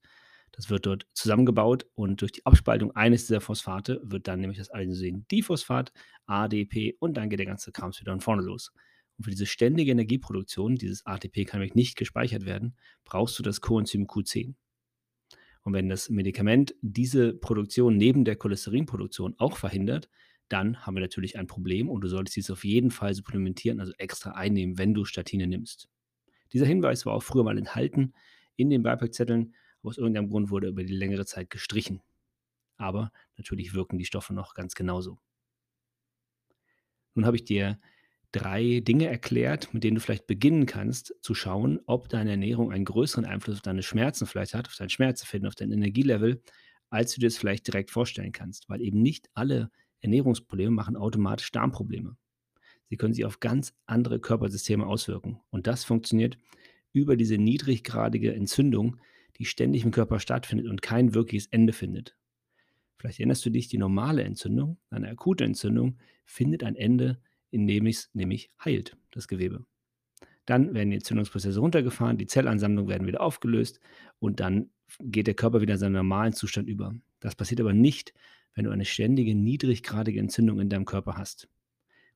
Das 0.51 0.69
wird 0.69 0.85
dort 0.85 1.07
zusammengebaut 1.13 1.85
und 1.93 2.21
durch 2.21 2.33
die 2.33 2.45
Abspaltung 2.45 2.91
eines 2.95 3.25
dieser 3.25 3.39
Phosphate 3.39 4.01
wird 4.03 4.27
dann 4.27 4.41
nämlich 4.41 4.59
das 4.59 4.69
Adenosin-Diphosphat, 4.69 5.93
ADP 6.25 6.97
und 6.99 7.15
dann 7.15 7.29
geht 7.29 7.39
der 7.39 7.45
ganze 7.45 7.71
Kram 7.71 7.91
wieder 7.97 8.11
von 8.11 8.21
vorne 8.21 8.41
los. 8.41 8.73
Und 9.21 9.25
für 9.25 9.29
diese 9.29 9.45
ständige 9.45 9.91
Energieproduktion, 9.91 10.77
dieses 10.77 11.05
ATP 11.05 11.45
kann 11.45 11.59
nämlich 11.59 11.75
nicht 11.75 11.95
gespeichert 11.95 12.43
werden, 12.43 12.75
brauchst 13.05 13.37
du 13.37 13.43
das 13.43 13.61
Coenzym 13.61 14.07
Q10. 14.07 14.55
Und 15.61 15.73
wenn 15.73 15.89
das 15.89 16.09
Medikament 16.09 16.73
diese 16.81 17.35
Produktion 17.35 17.97
neben 17.97 18.25
der 18.25 18.35
Cholesterinproduktion 18.35 19.35
auch 19.37 19.57
verhindert, 19.57 20.09
dann 20.49 20.87
haben 20.87 20.95
wir 20.95 21.01
natürlich 21.01 21.37
ein 21.37 21.45
Problem 21.45 21.87
und 21.87 22.01
du 22.01 22.07
solltest 22.07 22.35
dies 22.35 22.49
auf 22.49 22.63
jeden 22.63 22.89
Fall 22.89 23.13
supplementieren, 23.13 23.79
also 23.79 23.93
extra 23.99 24.31
einnehmen, 24.31 24.79
wenn 24.79 24.95
du 24.95 25.05
Statine 25.05 25.45
nimmst. 25.45 25.87
Dieser 26.51 26.65
Hinweis 26.65 27.05
war 27.05 27.13
auch 27.13 27.21
früher 27.21 27.43
mal 27.43 27.59
enthalten 27.59 28.15
in 28.55 28.71
den 28.71 28.81
Beipackzetteln, 28.81 29.53
aber 29.81 29.89
aus 29.89 29.99
irgendeinem 29.99 30.29
Grund 30.29 30.49
wurde 30.49 30.65
er 30.65 30.71
über 30.71 30.83
die 30.83 30.95
längere 30.95 31.27
Zeit 31.27 31.51
gestrichen. 31.51 32.01
Aber 32.77 33.11
natürlich 33.37 33.75
wirken 33.75 33.99
die 33.99 34.05
Stoffe 34.05 34.33
noch 34.33 34.55
ganz 34.55 34.73
genauso. 34.73 35.19
Nun 37.13 37.27
habe 37.27 37.35
ich 37.35 37.45
dir 37.45 37.79
drei 38.31 38.79
Dinge 38.79 39.07
erklärt, 39.07 39.73
mit 39.73 39.83
denen 39.83 39.95
du 39.95 40.01
vielleicht 40.01 40.27
beginnen 40.27 40.65
kannst, 40.65 41.15
zu 41.21 41.33
schauen, 41.33 41.79
ob 41.85 42.09
deine 42.09 42.31
Ernährung 42.31 42.71
einen 42.71 42.85
größeren 42.85 43.25
Einfluss 43.25 43.57
auf 43.57 43.61
deine 43.61 43.83
Schmerzen 43.83 44.25
vielleicht 44.25 44.53
hat, 44.53 44.67
auf 44.67 44.75
dein 44.75 44.89
Schmerzempfinden, 44.89 45.47
auf 45.47 45.55
dein 45.55 45.71
Energielevel, 45.71 46.41
als 46.89 47.13
du 47.13 47.21
dir 47.21 47.27
das 47.27 47.37
vielleicht 47.37 47.67
direkt 47.67 47.91
vorstellen 47.91 48.31
kannst, 48.31 48.69
weil 48.69 48.81
eben 48.81 49.01
nicht 49.01 49.29
alle 49.33 49.71
Ernährungsprobleme 49.99 50.71
machen 50.71 50.95
automatisch 50.95 51.51
Darmprobleme. 51.51 52.17
Sie 52.89 52.97
können 52.97 53.13
sich 53.13 53.25
auf 53.25 53.39
ganz 53.39 53.73
andere 53.85 54.19
Körpersysteme 54.19 54.85
auswirken. 54.85 55.39
Und 55.49 55.67
das 55.67 55.83
funktioniert 55.83 56.37
über 56.91 57.15
diese 57.15 57.37
niedriggradige 57.37 58.33
Entzündung, 58.33 58.97
die 59.37 59.45
ständig 59.45 59.85
im 59.85 59.91
Körper 59.91 60.19
stattfindet 60.19 60.67
und 60.67 60.81
kein 60.81 61.13
wirkliches 61.13 61.47
Ende 61.47 61.73
findet. 61.73 62.17
Vielleicht 62.97 63.19
erinnerst 63.19 63.45
du 63.45 63.49
dich, 63.49 63.67
die 63.69 63.77
normale 63.77 64.23
Entzündung, 64.23 64.77
eine 64.89 65.09
akute 65.09 65.45
Entzündung, 65.45 65.97
findet 66.25 66.63
ein 66.63 66.75
Ende, 66.75 67.21
indem 67.51 67.85
es 67.87 68.09
nämlich 68.13 68.49
heilt, 68.63 68.97
das 69.11 69.27
Gewebe. 69.27 69.65
Dann 70.45 70.73
werden 70.73 70.89
die 70.89 70.95
Entzündungsprozesse 70.95 71.59
runtergefahren, 71.59 72.17
die 72.17 72.25
Zellansammlungen 72.25 72.89
werden 72.89 73.07
wieder 73.07 73.21
aufgelöst 73.21 73.79
und 74.19 74.39
dann 74.39 74.69
geht 74.99 75.27
der 75.27 75.35
Körper 75.35 75.61
wieder 75.61 75.73
in 75.73 75.79
seinen 75.79 75.93
normalen 75.93 76.33
Zustand 76.33 76.67
über. 76.67 76.95
Das 77.19 77.35
passiert 77.35 77.61
aber 77.61 77.73
nicht, 77.73 78.13
wenn 78.55 78.65
du 78.65 78.71
eine 78.71 78.85
ständige 78.85 79.35
niedriggradige 79.35 80.19
Entzündung 80.19 80.59
in 80.59 80.69
deinem 80.69 80.85
Körper 80.85 81.17
hast. 81.17 81.47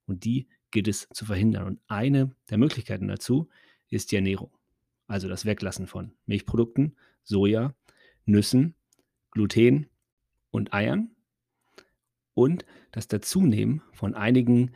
Und 0.06 0.26
die 0.26 0.48
gilt 0.72 0.88
es 0.88 1.08
zu 1.14 1.26
verhindern. 1.26 1.68
Und 1.68 1.80
eine 1.88 2.36
der 2.50 2.58
Möglichkeiten 2.58 3.08
dazu 3.08 3.48
ist 3.90 4.12
die 4.12 4.18
Ernährung. 4.18 4.52
Also 5.08 5.30
das 5.30 5.46
Weglassen 5.46 5.88
von 5.88 6.12
Milchprodukten, 6.26 6.98
Soja, 7.24 7.74
Nüssen, 8.26 8.76
Gluten 9.32 9.88
und 10.52 10.74
Eiern 10.74 11.12
und 12.34 12.66
das 12.92 13.08
Dazunehmen 13.08 13.82
von 13.94 14.16
einigen 14.16 14.72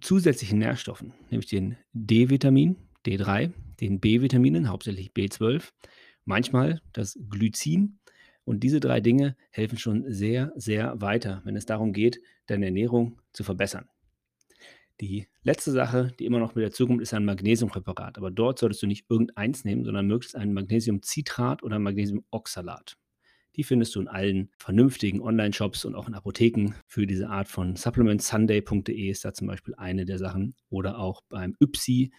zusätzlichen 0.00 0.58
Nährstoffen, 0.58 1.12
nämlich 1.30 1.48
den 1.48 1.76
D-Vitamin, 1.92 2.76
D3, 3.06 3.52
den 3.80 4.00
B-Vitaminen, 4.00 4.68
hauptsächlich 4.68 5.12
B12, 5.12 5.70
manchmal 6.24 6.80
das 6.92 7.18
Glycin 7.28 7.98
und 8.44 8.60
diese 8.60 8.80
drei 8.80 9.00
Dinge 9.00 9.36
helfen 9.50 9.78
schon 9.78 10.04
sehr, 10.10 10.52
sehr 10.56 11.00
weiter, 11.00 11.42
wenn 11.44 11.56
es 11.56 11.66
darum 11.66 11.92
geht, 11.92 12.20
deine 12.46 12.66
Ernährung 12.66 13.20
zu 13.32 13.44
verbessern. 13.44 13.88
Die 15.00 15.26
letzte 15.42 15.72
Sache, 15.72 16.12
die 16.18 16.26
immer 16.26 16.38
noch 16.38 16.54
mit 16.54 16.64
dazukommt, 16.64 17.02
ist 17.02 17.14
ein 17.14 17.24
Magnesiumpräparat. 17.24 18.18
Aber 18.18 18.30
dort 18.30 18.58
solltest 18.58 18.82
du 18.82 18.86
nicht 18.86 19.06
irgendeins 19.08 19.64
nehmen, 19.64 19.84
sondern 19.84 20.06
möglichst 20.06 20.36
ein 20.36 20.52
Magnesiumcitrat 20.52 21.62
oder 21.62 21.78
Magnesiumoxalat. 21.78 22.96
Die 23.56 23.64
findest 23.64 23.94
du 23.94 24.00
in 24.00 24.08
allen 24.08 24.50
vernünftigen 24.56 25.20
Online-Shops 25.20 25.84
und 25.84 25.94
auch 25.94 26.08
in 26.08 26.14
Apotheken 26.14 26.74
für 26.86 27.06
diese 27.06 27.28
Art 27.28 27.48
von 27.48 27.76
Supplements. 27.76 28.28
Sunday.de 28.28 29.10
ist 29.10 29.24
da 29.24 29.34
zum 29.34 29.46
Beispiel 29.46 29.74
eine 29.76 30.06
der 30.06 30.18
Sachen. 30.18 30.54
Oder 30.70 30.98
auch 30.98 31.20
beim 31.28 31.54
YPSI, 31.60 32.12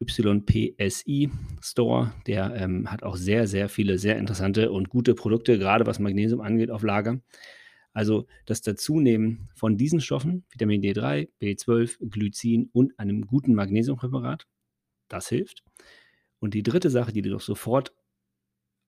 YPSI 0.00 1.30
Store. 1.60 2.14
Der 2.26 2.54
ähm, 2.56 2.90
hat 2.90 3.02
auch 3.02 3.16
sehr, 3.16 3.46
sehr 3.46 3.68
viele 3.68 3.98
sehr 3.98 4.16
interessante 4.16 4.72
und 4.72 4.88
gute 4.88 5.14
Produkte, 5.14 5.58
gerade 5.58 5.86
was 5.86 5.98
Magnesium 5.98 6.40
angeht, 6.40 6.70
auf 6.70 6.82
Lager. 6.82 7.20
Also 7.92 8.26
das 8.46 8.62
Dazunehmen 8.62 9.50
von 9.54 9.76
diesen 9.76 10.00
Stoffen, 10.00 10.44
Vitamin 10.50 10.82
D3, 10.82 11.28
B12, 11.42 12.08
Glycin 12.08 12.70
und 12.72 12.98
einem 12.98 13.26
guten 13.26 13.54
Magnesiumpräparat, 13.54 14.46
das 15.08 15.28
hilft. 15.28 15.62
Und 16.38 16.54
die 16.54 16.62
dritte 16.62 16.88
Sache, 16.88 17.12
die 17.12 17.20
du 17.20 17.30
doch 17.30 17.42
sofort 17.42 17.92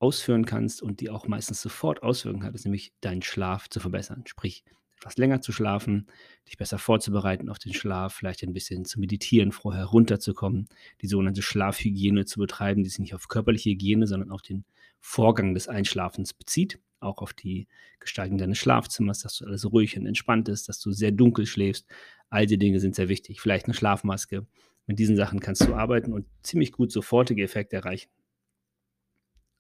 ausführen 0.04 0.44
kannst 0.44 0.82
und 0.82 1.00
die 1.00 1.08
auch 1.08 1.26
meistens 1.26 1.62
sofort 1.62 2.02
Auswirkungen 2.02 2.44
hat, 2.44 2.54
ist 2.54 2.66
nämlich 2.66 2.92
deinen 3.00 3.22
Schlaf 3.22 3.70
zu 3.70 3.80
verbessern. 3.80 4.24
Sprich, 4.26 4.64
etwas 4.98 5.16
länger 5.16 5.40
zu 5.40 5.50
schlafen, 5.50 6.06
dich 6.46 6.58
besser 6.58 6.78
vorzubereiten 6.78 7.48
auf 7.48 7.58
den 7.58 7.72
Schlaf, 7.72 8.14
vielleicht 8.14 8.42
ein 8.42 8.52
bisschen 8.52 8.84
zu 8.84 9.00
meditieren, 9.00 9.50
vorher 9.50 9.86
runterzukommen, 9.86 10.68
die 11.00 11.06
sogenannte 11.06 11.40
Schlafhygiene 11.40 12.26
zu 12.26 12.38
betreiben, 12.38 12.82
die 12.82 12.90
sich 12.90 12.98
nicht 12.98 13.14
auf 13.14 13.28
körperliche 13.28 13.70
Hygiene, 13.70 14.06
sondern 14.06 14.30
auf 14.30 14.42
den 14.42 14.66
Vorgang 15.00 15.54
des 15.54 15.68
Einschlafens 15.68 16.34
bezieht, 16.34 16.78
auch 17.00 17.18
auf 17.22 17.32
die 17.32 17.66
Gestaltung 17.98 18.36
deines 18.36 18.58
Schlafzimmers, 18.58 19.20
dass 19.20 19.38
du 19.38 19.46
alles 19.46 19.70
ruhig 19.70 19.96
und 19.96 20.06
entspannt 20.06 20.50
ist, 20.50 20.68
dass 20.68 20.80
du 20.80 20.92
sehr 20.92 21.12
dunkel 21.12 21.46
schläfst. 21.46 21.86
All 22.28 22.44
die 22.44 22.58
Dinge 22.58 22.78
sind 22.78 22.94
sehr 22.94 23.08
wichtig. 23.08 23.40
Vielleicht 23.40 23.64
eine 23.66 23.74
Schlafmaske. 23.74 24.46
Mit 24.86 24.98
diesen 24.98 25.16
Sachen 25.16 25.40
kannst 25.40 25.66
du 25.66 25.74
arbeiten 25.74 26.12
und 26.12 26.26
ziemlich 26.42 26.72
gut 26.72 26.92
sofortige 26.92 27.42
Effekte 27.42 27.76
erreichen. 27.76 28.10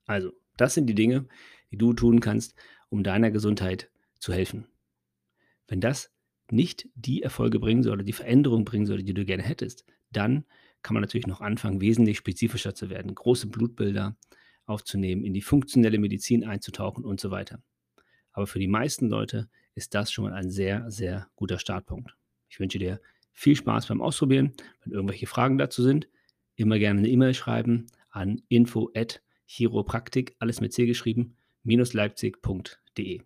Also, 0.06 0.32
das 0.56 0.74
sind 0.74 0.86
die 0.86 0.94
Dinge, 0.94 1.26
die 1.70 1.78
du 1.78 1.92
tun 1.92 2.20
kannst, 2.20 2.54
um 2.88 3.02
deiner 3.02 3.30
Gesundheit 3.30 3.90
zu 4.18 4.32
helfen. 4.32 4.66
Wenn 5.66 5.80
das 5.80 6.12
nicht 6.50 6.88
die 6.94 7.22
Erfolge 7.22 7.58
bringen 7.58 7.82
soll 7.82 7.94
oder 7.94 8.04
die 8.04 8.12
Veränderung 8.12 8.64
bringen 8.64 8.86
soll, 8.86 9.02
die 9.02 9.14
du 9.14 9.24
gerne 9.24 9.42
hättest, 9.42 9.84
dann 10.12 10.44
kann 10.82 10.94
man 10.94 11.00
natürlich 11.00 11.26
noch 11.26 11.40
anfangen, 11.40 11.80
wesentlich 11.80 12.18
spezifischer 12.18 12.74
zu 12.74 12.90
werden, 12.90 13.14
große 13.14 13.48
Blutbilder 13.48 14.16
aufzunehmen, 14.66 15.24
in 15.24 15.32
die 15.32 15.42
funktionelle 15.42 15.98
Medizin 15.98 16.44
einzutauchen 16.44 17.04
und 17.04 17.20
so 17.20 17.30
weiter. 17.30 17.62
Aber 18.32 18.46
für 18.46 18.58
die 18.58 18.68
meisten 18.68 19.08
Leute 19.08 19.48
ist 19.74 19.94
das 19.94 20.12
schon 20.12 20.24
mal 20.24 20.34
ein 20.34 20.50
sehr, 20.50 20.90
sehr 20.90 21.28
guter 21.36 21.58
Startpunkt. 21.58 22.14
Ich 22.48 22.60
wünsche 22.60 22.78
dir 22.78 23.00
viel 23.32 23.56
Spaß 23.56 23.86
beim 23.86 24.00
Ausprobieren. 24.00 24.52
Wenn 24.84 24.92
irgendwelche 24.92 25.26
Fragen 25.26 25.58
dazu 25.58 25.82
sind, 25.82 26.08
immer 26.56 26.78
gerne 26.78 27.00
eine 27.00 27.08
E-Mail 27.08 27.34
schreiben 27.34 27.86
an 28.10 28.42
info 28.48 28.90
chiropraktik, 29.54 30.34
alles 30.40 30.60
mit 30.60 30.72
C 30.72 30.84
geschrieben, 30.84 31.36
minus 31.62 31.92
leipzig.de. 31.92 33.22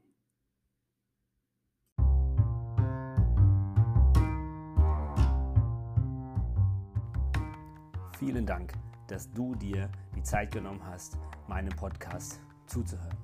Vielen 8.19 8.45
Dank, 8.45 8.75
dass 9.07 9.31
du 9.33 9.55
dir 9.55 9.91
die 10.15 10.23
Zeit 10.23 10.53
genommen 10.53 10.85
hast, 10.85 11.17
meinem 11.47 11.75
Podcast 11.75 12.41
zuzuhören. 12.67 13.17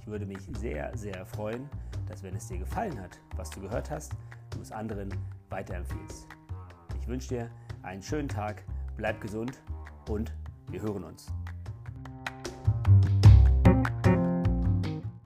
Ich 0.00 0.06
würde 0.06 0.26
mich 0.26 0.40
sehr, 0.58 0.94
sehr 0.96 1.24
freuen, 1.24 1.70
dass 2.08 2.22
wenn 2.22 2.34
es 2.34 2.48
dir 2.48 2.58
gefallen 2.58 3.00
hat, 3.00 3.20
was 3.36 3.48
du 3.48 3.60
gehört 3.60 3.90
hast, 3.90 4.12
du 4.50 4.60
es 4.60 4.70
anderen 4.70 5.08
weiterempfiehlst. 5.48 6.26
Ich 7.00 7.08
wünsche 7.08 7.28
dir 7.28 7.50
einen 7.82 8.02
schönen 8.02 8.28
Tag, 8.28 8.64
bleib 8.96 9.20
gesund 9.20 9.62
und 10.08 10.34
wir 10.68 10.82
hören 10.82 11.04
uns. 11.04 11.32